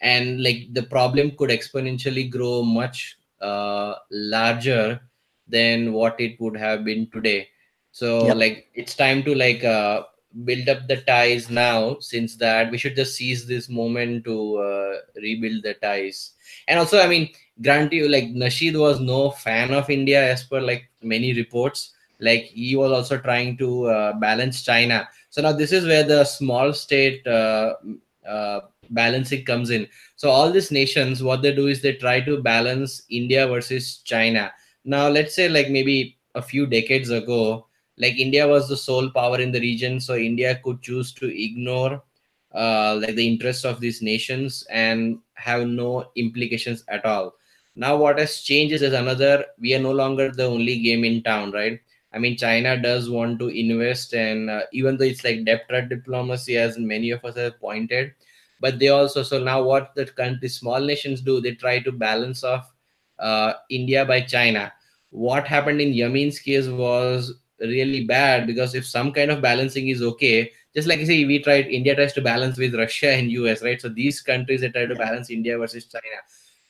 and 0.00 0.42
like 0.42 0.68
the 0.72 0.82
problem 0.84 1.32
could 1.36 1.50
exponentially 1.50 2.30
grow 2.30 2.62
much 2.62 3.18
uh, 3.40 3.94
larger 4.10 5.00
than 5.48 5.92
what 5.92 6.20
it 6.20 6.40
would 6.40 6.56
have 6.56 6.84
been 6.84 7.08
today. 7.10 7.48
So 7.92 8.26
yep. 8.26 8.36
like 8.36 8.68
it's 8.74 8.94
time 8.94 9.22
to 9.24 9.34
like 9.34 9.64
uh, 9.64 10.04
build 10.44 10.68
up 10.68 10.86
the 10.86 10.98
ties 10.98 11.50
now 11.50 11.98
since 12.00 12.36
that 12.36 12.70
we 12.70 12.78
should 12.78 12.94
just 12.94 13.16
seize 13.16 13.46
this 13.46 13.68
moment 13.68 14.24
to 14.24 14.58
uh, 14.58 14.94
rebuild 15.16 15.62
the 15.62 15.74
ties. 15.74 16.32
And 16.68 16.78
also 16.78 17.00
i 17.00 17.08
mean 17.08 17.30
grant 17.62 17.92
you 17.92 18.08
like 18.08 18.24
nasheed 18.24 18.78
was 18.78 19.00
no 19.00 19.30
fan 19.30 19.74
of 19.74 19.90
india 19.90 20.32
as 20.32 20.44
per 20.44 20.60
like 20.60 20.88
many 21.02 21.32
reports. 21.34 21.94
Like 22.20 22.44
he 22.44 22.76
was 22.76 22.92
also 22.92 23.18
trying 23.18 23.56
to 23.58 23.86
uh, 23.86 24.12
balance 24.14 24.62
china. 24.62 25.08
So 25.30 25.42
now 25.42 25.52
this 25.52 25.72
is 25.72 25.86
where 25.86 26.04
the 26.04 26.24
small 26.24 26.72
state 26.72 27.26
uh, 27.26 27.74
uh, 28.26 28.60
balancing 28.90 29.44
comes 29.44 29.70
in 29.70 29.88
so 30.20 30.28
all 30.28 30.50
these 30.52 30.70
nations 30.70 31.22
what 31.22 31.40
they 31.40 31.50
do 31.58 31.66
is 31.68 31.80
they 31.80 31.94
try 31.94 32.20
to 32.20 32.42
balance 32.42 33.02
india 33.08 33.46
versus 33.48 34.02
china. 34.04 34.52
Now 34.84 35.08
let's 35.08 35.34
say 35.34 35.48
like 35.48 35.70
maybe 35.70 36.18
a 36.34 36.42
few 36.42 36.66
decades 36.66 37.08
ago 37.08 37.66
like 37.96 38.18
india 38.24 38.46
was 38.46 38.68
the 38.68 38.76
sole 38.76 39.08
power 39.14 39.38
in 39.44 39.50
the 39.54 39.60
region 39.60 39.98
so 39.98 40.16
india 40.16 40.60
could 40.62 40.82
choose 40.82 41.12
to 41.20 41.26
ignore 41.44 42.02
uh, 42.54 42.98
like 43.00 43.14
the 43.14 43.26
interests 43.26 43.64
of 43.64 43.80
these 43.80 44.02
nations 44.02 44.62
and 44.70 45.18
have 45.34 45.66
no 45.66 46.10
implications 46.16 46.84
at 46.88 47.04
all. 47.06 47.34
Now 47.74 47.96
what 47.96 48.18
has 48.18 48.42
changed 48.42 48.74
is 48.74 48.92
another 48.92 49.46
we 49.58 49.74
are 49.74 49.84
no 49.88 49.92
longer 49.92 50.30
the 50.30 50.44
only 50.44 50.80
game 50.80 51.04
in 51.04 51.22
town 51.22 51.52
right? 51.52 51.80
I 52.12 52.18
mean 52.18 52.36
china 52.36 52.76
does 52.76 53.08
want 53.08 53.38
to 53.38 53.48
invest 53.48 54.12
and 54.12 54.50
uh, 54.50 54.62
even 54.72 54.98
though 54.98 55.04
it's 55.12 55.24
like 55.24 55.46
debt 55.46 55.66
diplomacy 55.88 56.58
as 56.58 56.76
many 56.76 57.10
of 57.10 57.24
us 57.24 57.36
have 57.36 57.58
pointed 57.58 58.12
but 58.60 58.78
they 58.78 58.88
also 58.88 59.22
so 59.22 59.42
now 59.42 59.62
what 59.62 59.94
the 59.94 60.06
country 60.06 60.48
small 60.48 60.80
nations 60.80 61.20
do 61.20 61.40
they 61.40 61.54
try 61.54 61.78
to 61.80 61.90
balance 61.92 62.44
off 62.44 62.72
uh, 63.18 63.54
india 63.70 64.04
by 64.04 64.20
china. 64.20 64.72
What 65.10 65.46
happened 65.46 65.80
in 65.80 65.92
yamin's 65.92 66.38
case 66.38 66.68
was 66.68 67.34
really 67.58 68.04
bad 68.04 68.46
because 68.46 68.74
if 68.74 68.86
some 68.86 69.12
kind 69.12 69.30
of 69.30 69.42
balancing 69.42 69.88
is 69.88 70.02
okay 70.02 70.50
just 70.74 70.88
like 70.88 71.00
you 71.00 71.06
say 71.06 71.24
we 71.24 71.42
tried 71.42 71.66
india 71.66 71.94
tries 71.94 72.12
to 72.14 72.22
balance 72.22 72.56
with 72.56 72.74
russia 72.74 73.10
and 73.10 73.30
us 73.30 73.62
right? 73.62 73.80
So 73.80 73.88
these 73.88 74.20
countries 74.20 74.60
they 74.60 74.68
try 74.70 74.86
to 74.86 74.94
balance 74.94 75.30
india 75.30 75.58
versus 75.58 75.86
china. 75.86 76.20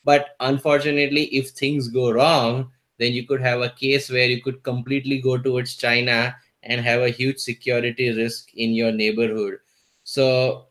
But 0.05 0.31
unfortunately 0.41 1.25
if 1.27 1.51
things 1.51 1.89
go 1.89 2.11
wrong 2.11 2.71
then 2.99 3.13
you 3.13 3.27
could 3.27 3.41
have 3.41 3.61
a 3.61 3.71
case 3.71 4.11
where 4.11 4.27
you 4.27 4.43
could 4.43 4.63
completely 4.63 5.21
go 5.21 5.39
towards 5.39 5.77
china 5.77 6.37
and 6.63 6.81
have 6.81 7.01
a 7.03 7.11
huge 7.11 7.39
security 7.39 8.11
risk 8.11 8.55
in 8.55 8.73
your 8.73 8.93
neighborhood. 8.93 9.59
So 10.05 10.70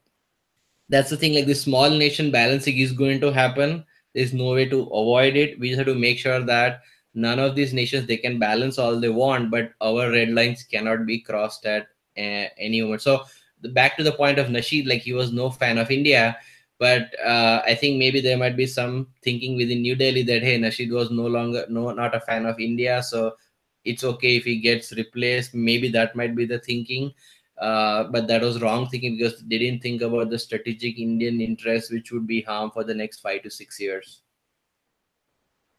that's 0.90 1.10
the 1.10 1.18
thing 1.18 1.34
like 1.34 1.46
the 1.46 1.56
small 1.56 1.90
nation 1.90 2.32
balancing 2.32 2.78
is 2.78 2.92
going 2.92 3.20
to 3.22 3.32
happen 3.32 3.84
there's 4.14 4.34
no 4.34 4.54
way 4.54 4.66
to 4.66 4.82
avoid 4.84 5.36
it 5.36 5.60
we 5.60 5.70
just 5.70 5.78
have 5.78 5.88
to 5.88 5.96
make 5.96 6.18
sure 6.18 6.40
that 6.42 6.82
none 7.14 7.40
of 7.40 7.56
these 7.56 7.74
nations 7.74 8.06
they 8.08 8.18
can 8.18 8.40
balance 8.40 8.78
all 8.78 9.00
they 9.00 9.10
want, 9.10 9.50
but 9.52 9.72
our 9.82 10.12
red 10.12 10.30
lines 10.30 10.64
cannot 10.64 11.06
be 11.06 11.20
crossed 11.20 11.66
at 11.66 11.84
uh, 12.18 12.46
any 12.58 12.82
moment. 12.82 13.02
So 13.02 13.24
back 13.72 13.98
to 13.98 14.04
the 14.04 14.12
point 14.12 14.38
of 14.40 14.48
Nasheed, 14.48 14.88
like 14.88 15.02
he 15.02 15.14
was 15.14 15.32
no 15.32 15.50
fan 15.50 15.78
of 15.78 15.92
India, 15.92 16.38
but 16.78 17.14
uh, 17.26 17.62
I 17.66 17.76
think 17.76 17.98
maybe 17.98 18.22
there 18.22 18.38
might 18.38 18.56
be 18.56 18.66
some 18.68 19.08
thinking 19.22 19.58
within 19.58 19.82
New 19.82 19.96
Delhi 19.96 20.24
that 20.24 20.44
hey, 20.44 20.58
Nasheed 20.60 20.92
was 20.92 21.12
no 21.12 21.28
longer 21.28 21.66
no 21.70 21.92
not 21.92 22.16
a 22.16 22.20
fan 22.22 22.46
of 22.46 22.60
India, 22.60 23.02
so 23.04 23.36
it's 23.84 24.04
okay 24.04 24.36
if 24.38 24.44
he 24.46 24.60
gets 24.60 24.92
replaced. 24.94 25.54
Maybe 25.54 25.90
that 25.90 26.16
might 26.16 26.36
be 26.36 26.46
the 26.46 26.60
thinking. 26.60 27.12
Uh, 27.60 28.06
but 28.06 28.28
that 28.28 28.42
was 28.42 28.62
wrong 28.62 28.88
thinking 28.88 29.18
because 29.18 29.42
they 29.42 29.58
didn't 29.58 29.82
think 29.82 30.02
about 30.02 30.30
the 30.30 30.40
strategic 30.40 30.98
Indian 30.98 31.42
interest, 31.42 31.92
which 31.92 32.12
would 32.12 32.26
be 32.26 32.42
harm 32.42 32.72
for 32.72 32.86
the 32.86 32.94
next 32.94 33.20
five 33.20 33.44
to 33.44 33.52
six 33.52 33.80
years. 33.80 34.22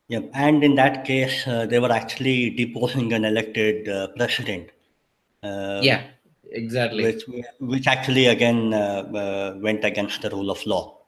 Yep, 0.09 0.31
and 0.35 0.65
in 0.65 0.75
that 0.75 1.05
case, 1.05 1.47
uh, 1.47 1.67
they 1.67 1.79
were 1.79 1.93
actually 1.93 2.51
deposing 2.51 3.13
an 3.13 3.25
elected 3.25 3.89
uh, 3.89 4.09
president. 4.17 4.71
Uh, 5.43 5.81
yeah, 5.83 6.03
exactly. 6.51 7.05
Which, 7.05 7.25
which 7.61 7.87
actually 7.87 8.27
again 8.27 8.75
uh, 8.75 9.09
uh, 9.15 9.59
went 9.61 9.85
against 9.85 10.21
the 10.21 10.31
rule 10.31 10.51
of 10.51 10.65
law. 10.67 10.99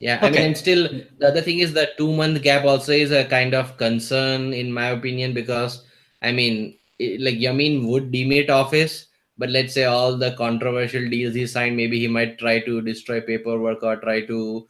Yeah, 0.00 0.16
okay. 0.16 0.26
I 0.26 0.30
mean, 0.30 0.40
and 0.40 0.56
still, 0.56 0.88
the 1.18 1.28
other 1.28 1.42
thing 1.42 1.60
is 1.60 1.74
that 1.74 1.96
two 1.96 2.12
month 2.12 2.42
gap 2.42 2.64
also 2.64 2.92
is 2.92 3.12
a 3.12 3.24
kind 3.24 3.54
of 3.54 3.76
concern, 3.76 4.52
in 4.52 4.72
my 4.72 4.86
opinion, 4.86 5.32
because 5.32 5.84
I 6.22 6.32
mean, 6.32 6.76
it, 6.98 7.20
like 7.20 7.36
Yamin 7.36 7.86
would 7.86 8.10
demit 8.10 8.50
office 8.50 9.06
but 9.38 9.50
let's 9.50 9.74
say 9.74 9.84
all 9.84 10.16
the 10.16 10.32
controversial 10.32 11.08
deals 11.08 11.34
he 11.34 11.46
signed 11.46 11.76
maybe 11.76 11.98
he 11.98 12.08
might 12.08 12.38
try 12.38 12.60
to 12.60 12.80
destroy 12.80 13.20
paperwork 13.20 13.82
or 13.82 13.96
try 13.96 14.20
to 14.24 14.66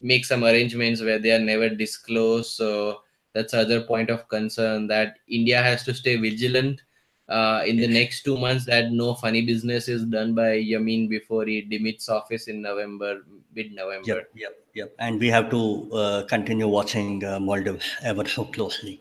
make 0.00 0.24
some 0.24 0.44
arrangements 0.44 1.00
where 1.00 1.18
they 1.18 1.30
are 1.30 1.38
never 1.38 1.68
disclosed. 1.68 2.50
So 2.50 3.02
that's 3.32 3.54
other 3.54 3.80
point 3.82 4.10
of 4.10 4.28
concern 4.28 4.86
that 4.86 5.18
india 5.28 5.62
has 5.62 5.82
to 5.84 5.94
stay 5.94 6.16
vigilant 6.16 6.80
uh, 7.28 7.62
in 7.66 7.76
the 7.76 7.86
next 7.86 8.22
two 8.22 8.36
months 8.36 8.64
that 8.66 8.92
no 8.92 9.14
funny 9.14 9.42
business 9.42 9.88
is 9.88 10.04
done 10.04 10.34
by 10.34 10.50
yamin 10.70 11.08
before 11.08 11.44
he 11.46 11.62
demits 11.62 12.08
office 12.08 12.48
in 12.48 12.60
november 12.60 13.20
mid-november. 13.54 14.08
Yep 14.08 14.30
yep 14.34 14.54
yep. 14.74 14.94
And 14.98 15.20
we 15.20 15.28
have 15.28 15.50
to 15.50 15.90
uh, 15.92 16.24
continue 16.24 16.68
watching 16.68 17.24
uh, 17.24 17.38
maldives 17.38 17.84
ever 18.02 18.26
so 18.26 18.44
closely. 18.44 19.00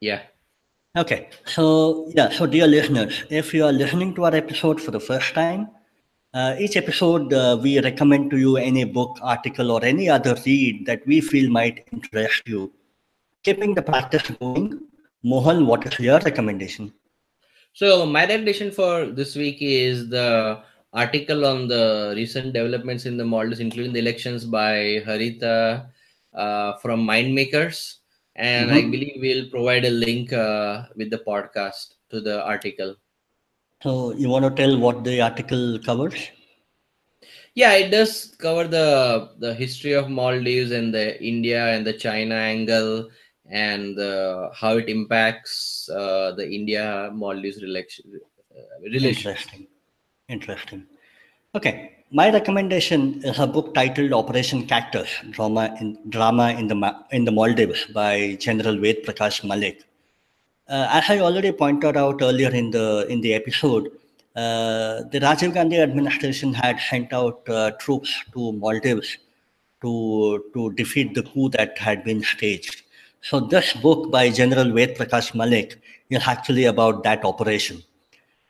Yeah 0.00 0.22
Okay, 0.94 1.30
so 1.46 2.12
yeah, 2.14 2.28
so 2.28 2.44
dear 2.44 2.66
listeners, 2.66 3.24
if 3.30 3.54
you 3.54 3.64
are 3.64 3.72
listening 3.72 4.14
to 4.14 4.26
our 4.26 4.34
episode 4.34 4.78
for 4.78 4.90
the 4.90 5.00
first 5.00 5.32
time, 5.32 5.70
uh, 6.34 6.54
each 6.58 6.76
episode 6.76 7.32
uh, 7.32 7.58
we 7.58 7.80
recommend 7.80 8.30
to 8.30 8.36
you 8.36 8.58
any 8.58 8.84
book, 8.84 9.18
article, 9.22 9.70
or 9.70 9.82
any 9.82 10.10
other 10.10 10.36
read 10.44 10.84
that 10.84 11.00
we 11.06 11.22
feel 11.22 11.50
might 11.50 11.86
interest 11.92 12.42
you. 12.46 12.70
Keeping 13.42 13.72
the 13.72 13.80
practice 13.80 14.30
going, 14.38 14.82
Mohan, 15.22 15.66
what 15.66 15.86
is 15.86 15.98
your 15.98 16.18
recommendation? 16.18 16.92
So 17.72 18.04
my 18.04 18.26
recommendation 18.26 18.70
for 18.70 19.06
this 19.06 19.34
week 19.34 19.62
is 19.62 20.10
the 20.10 20.60
article 20.92 21.46
on 21.46 21.68
the 21.68 22.12
recent 22.14 22.52
developments 22.52 23.06
in 23.06 23.16
the 23.16 23.24
Maldives, 23.24 23.60
including 23.60 23.94
the 23.94 24.00
elections 24.00 24.44
by 24.44 25.02
Harita 25.06 25.86
uh, 26.34 26.76
from 26.76 27.06
Mindmakers 27.06 28.01
and 28.36 28.70
mm-hmm. 28.70 28.78
I 28.78 28.90
believe 28.90 29.18
we'll 29.20 29.50
provide 29.50 29.84
a 29.84 29.90
link 29.90 30.32
uh, 30.32 30.84
with 30.96 31.10
the 31.10 31.18
podcast 31.18 31.94
to 32.10 32.20
the 32.20 32.42
article. 32.44 32.96
So 33.82 34.12
you 34.14 34.28
want 34.28 34.44
to 34.44 34.50
tell 34.50 34.78
what 34.78 35.04
the 35.04 35.20
article 35.20 35.78
covers? 35.84 36.30
Yeah, 37.54 37.74
it 37.74 37.90
does 37.90 38.34
cover 38.38 38.66
the 38.66 39.30
the 39.38 39.52
history 39.54 39.92
of 39.92 40.08
Maldives 40.08 40.70
and 40.70 40.94
the 40.94 41.22
India 41.22 41.66
and 41.74 41.86
the 41.86 41.92
China 41.92 42.34
angle 42.34 43.10
and 43.50 43.98
uh, 43.98 44.50
how 44.54 44.78
it 44.78 44.88
impacts 44.88 45.88
uh, 45.90 46.32
the 46.32 46.48
India 46.48 47.10
Maldives 47.12 47.62
relation. 47.62 48.20
Uh, 48.56 48.86
Interesting. 48.86 49.66
Interesting. 50.28 50.86
Okay, 51.54 52.01
my 52.12 52.30
recommendation 52.30 53.22
is 53.24 53.38
a 53.38 53.46
book 53.46 53.72
titled 53.74 54.12
Operation 54.12 54.66
Cactus: 54.66 55.08
Drama 55.30 55.74
in 55.80 55.98
Drama 56.10 56.50
in 56.50 56.68
the 56.68 56.76
in 57.10 57.24
the 57.24 57.32
Maldives 57.32 57.86
by 57.86 58.36
General 58.38 58.76
Ved 58.76 59.02
Prakash 59.04 59.42
Malik. 59.42 59.82
Uh, 60.68 60.86
as 60.90 61.08
I 61.08 61.20
already 61.20 61.52
pointed 61.52 61.96
out 61.96 62.20
earlier 62.20 62.50
in 62.50 62.70
the 62.70 63.06
in 63.08 63.22
the 63.22 63.32
episode, 63.32 63.86
uh, 64.36 65.04
the 65.10 65.20
Rajiv 65.20 65.54
Gandhi 65.54 65.78
administration 65.78 66.52
had 66.52 66.78
sent 66.80 67.14
out 67.14 67.48
uh, 67.48 67.70
troops 67.84 68.12
to 68.34 68.52
Maldives 68.52 69.16
to 69.80 70.44
to 70.52 70.70
defeat 70.72 71.14
the 71.14 71.22
coup 71.22 71.48
that 71.56 71.78
had 71.78 72.04
been 72.04 72.22
staged. 72.22 72.82
So 73.22 73.40
this 73.40 73.72
book 73.72 74.10
by 74.10 74.28
General 74.28 74.70
Ved 74.70 74.96
Prakash 74.98 75.34
Malik 75.34 75.80
is 76.10 76.22
actually 76.26 76.66
about 76.66 77.04
that 77.04 77.24
operation. 77.24 77.82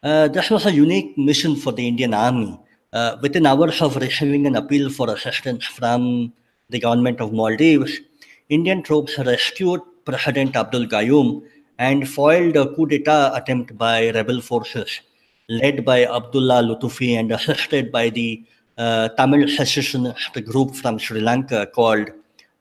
Uh, 0.03 0.27
this 0.27 0.51
was 0.51 0.67
a 0.67 0.73
unique 0.73 1.17
mission 1.17 1.55
for 1.55 1.71
the 1.71 1.87
Indian 1.87 2.13
Army 2.13 2.59
uh, 2.93 3.17
within 3.23 3.47
hours 3.47 3.81
of 3.81 3.97
receiving 3.97 4.47
an 4.47 4.57
appeal 4.57 4.91
for 4.91 5.13
assistance 5.15 5.65
from 5.65 6.33
the 6.71 6.79
government 6.79 7.21
of 7.21 7.33
Maldives, 7.33 8.01
Indian 8.49 8.83
troops 8.83 9.19
rescued 9.19 9.81
President 10.05 10.57
Abdul 10.57 10.87
Gayoom 10.87 11.43
and 11.79 12.09
foiled 12.09 12.57
a 12.57 12.75
coup 12.75 12.87
d'etat 12.87 13.35
attempt 13.35 13.77
by 13.79 14.11
rebel 14.11 14.41
forces 14.41 15.01
led 15.49 15.85
by 15.85 16.05
Abdullah 16.05 16.63
Lutufi 16.63 17.19
and 17.19 17.33
assisted 17.33 17.91
by 17.91 18.09
the 18.11 18.45
uh, 18.79 19.09
Tamil 19.11 19.49
secessionist 19.49 20.33
group 20.45 20.75
from 20.75 20.99
Sri 20.99 21.21
Lanka 21.21 21.67
called 21.67 22.11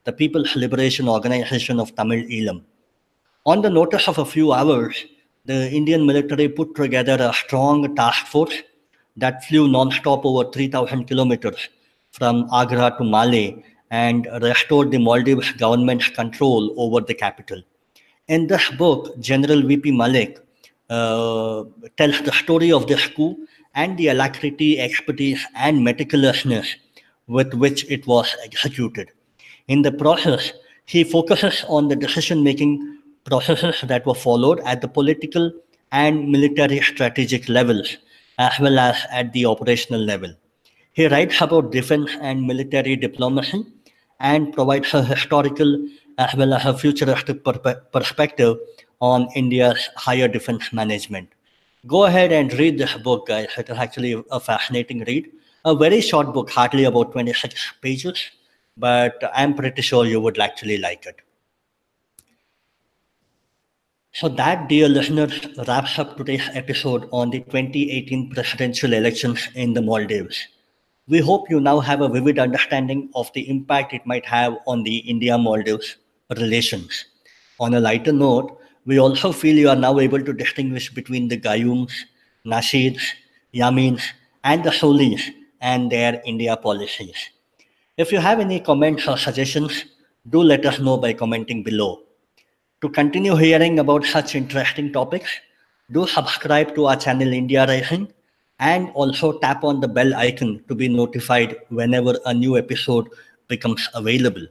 the 0.04 0.12
People's 0.12 0.56
Liberation 0.56 1.08
Organization 1.08 1.80
of 1.80 1.96
Tamil 1.96 2.24
Eelam. 2.24 2.64
On 3.46 3.62
the 3.62 3.70
notice 3.70 4.08
of 4.08 4.18
a 4.18 4.26
few 4.26 4.52
hours, 4.52 5.06
the 5.46 5.72
Indian 5.72 6.06
military 6.06 6.48
put 6.50 6.76
together 6.76 7.18
a 7.20 7.34
strong 7.34 7.96
task 7.96 8.28
force 8.28 8.62
that 9.18 9.44
flew 9.46 9.68
non-stop 9.68 10.26
over 10.26 10.50
3,000 10.52 11.06
kilometers 11.06 11.70
from 12.12 12.48
Agra 12.54 12.96
to 12.98 13.04
Malé 13.04 13.64
and 13.90 14.28
restored 14.42 14.92
the 14.92 14.98
Maldives 14.98 15.52
government's 15.54 16.10
control 16.10 16.74
over 16.78 17.02
the 17.02 17.14
capital. 17.14 17.62
In 18.28 18.48
this 18.48 18.70
book, 18.72 19.20
General 19.20 19.62
V.P. 19.62 19.92
Malik 19.92 20.40
uh, 20.90 21.64
tells 21.98 22.22
the 22.22 22.32
story 22.32 22.72
of 22.72 22.88
this 22.88 23.06
coup 23.08 23.46
and 23.76 23.98
the 23.98 24.08
alacrity, 24.10 24.80
expertise, 24.80 25.46
and 25.56 25.86
meticulousness 25.86 26.68
with 27.28 27.54
which 27.54 27.90
it 27.90 28.06
was 28.08 28.36
executed. 28.44 29.10
In 29.68 29.82
the 29.82 29.92
process, 29.92 30.54
he 30.86 31.04
focuses 31.04 31.64
on 31.68 31.88
the 31.88 31.96
decision 31.96 32.44
making 32.44 33.00
processes 33.24 33.82
that 33.88 34.06
were 34.06 34.16
followed 34.16 34.60
at 34.62 34.82
the 34.82 34.88
political 34.88 35.52
and 35.92 36.30
military 36.30 36.82
strategic 36.82 37.48
levels 37.48 37.98
as 38.48 38.60
well 38.60 38.80
as 38.80 38.98
at 39.12 39.32
the 39.34 39.46
operational 39.46 40.02
level. 40.12 40.32
He 40.94 41.08
writes 41.08 41.40
about 41.42 41.72
defense 41.72 42.12
and 42.22 42.48
military 42.52 42.96
diplomacy 42.96 43.66
and 44.20 44.54
provides 44.54 44.94
a 44.94 45.04
historical 45.04 45.72
as 46.18 46.34
well 46.36 46.54
as 46.54 46.66
a 46.66 46.78
futuristic 46.78 47.44
per- 47.44 47.82
perspective 47.98 48.58
on 49.00 49.30
India's 49.36 49.90
higher 49.96 50.28
defense 50.28 50.74
management. 50.74 51.30
Go 51.88 52.04
ahead 52.06 52.32
and 52.32 52.54
read 52.54 52.78
this 52.78 52.94
book, 52.96 53.28
guys. 53.28 53.50
It 53.58 53.70
is 53.70 53.78
actually 53.78 54.24
a 54.32 54.40
fascinating 54.40 55.04
read. 55.06 55.30
A 55.66 55.76
very 55.76 56.02
short 56.02 56.34
book, 56.34 56.50
hardly 56.50 56.86
about 56.86 57.12
26 57.12 57.74
pages, 57.82 58.24
but 58.78 59.24
I'm 59.34 59.54
pretty 59.54 59.82
sure 59.82 60.06
you 60.06 60.20
would 60.22 60.40
actually 60.40 60.78
like 60.78 61.06
it. 61.06 61.18
So 64.14 64.28
that, 64.28 64.68
dear 64.68 64.90
listeners, 64.90 65.48
wraps 65.70 65.98
up 65.98 66.18
today's 66.18 66.50
episode 66.54 67.08
on 67.14 67.30
the 67.30 67.40
2018 67.40 68.32
presidential 68.32 68.92
elections 68.92 69.48
in 69.56 69.74
the 69.74 69.82
Maldives. 69.82 70.38
We 71.08 71.20
hope 71.20 71.50
you 71.50 71.62
now 71.62 71.80
have 71.80 72.02
a 72.02 72.10
vivid 72.10 72.38
understanding 72.38 73.10
of 73.16 73.32
the 73.32 73.50
impact 73.50 73.94
it 73.94 74.06
might 74.06 74.26
have 74.26 74.58
on 74.68 74.84
the 74.84 74.98
India-Maldives 74.98 75.96
relations. 76.38 77.06
On 77.62 77.74
a 77.74 77.80
lighter 77.80 78.12
note, 78.12 78.60
we 78.86 79.00
also 79.00 79.32
feel 79.32 79.56
you 79.56 79.70
are 79.70 79.78
now 79.78 79.98
able 79.98 80.22
to 80.22 80.34
distinguish 80.34 80.94
between 80.94 81.30
the 81.30 81.40
Gayooms, 81.40 81.94
Nasheeds, 82.46 83.02
Yamins, 83.54 84.04
and 84.44 84.62
the 84.62 84.72
Solihs 84.72 85.22
and 85.62 85.90
their 85.90 86.22
India 86.26 86.58
policies. 86.58 87.30
If 87.96 88.12
you 88.12 88.20
have 88.20 88.42
any 88.42 88.60
comments 88.60 89.08
or 89.08 89.18
suggestions, 89.18 89.86
do 90.30 90.44
let 90.44 90.66
us 90.66 90.80
know 90.80 90.98
by 90.98 91.14
commenting 91.14 91.64
below. 91.64 92.02
To 92.82 92.90
continue 92.90 93.36
hearing 93.36 93.78
about 93.78 94.06
such 94.06 94.34
interesting 94.34 94.92
topics, 94.92 95.30
do 95.92 96.08
subscribe 96.08 96.74
to 96.74 96.88
our 96.88 96.96
channel 96.96 97.32
India 97.32 97.68
Rising 97.68 98.12
and 98.58 98.90
also 98.96 99.38
tap 99.38 99.64
on 99.64 99.82
the 99.82 99.88
bell 99.88 100.16
icon 100.16 100.64
to 100.68 100.74
be 100.74 100.88
notified 100.88 101.58
whenever 101.70 102.18
a 102.26 102.34
new 102.34 102.58
episode 102.58 103.08
becomes 103.48 103.88
available. 103.94 104.48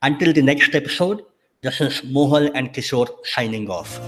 Until 0.00 0.32
the 0.32 0.40
next 0.40 0.74
episode, 0.74 1.22
this 1.60 1.82
is 1.82 2.00
Mohal 2.00 2.50
and 2.54 2.72
Kishore 2.72 3.10
signing 3.24 3.68
off. 3.68 4.00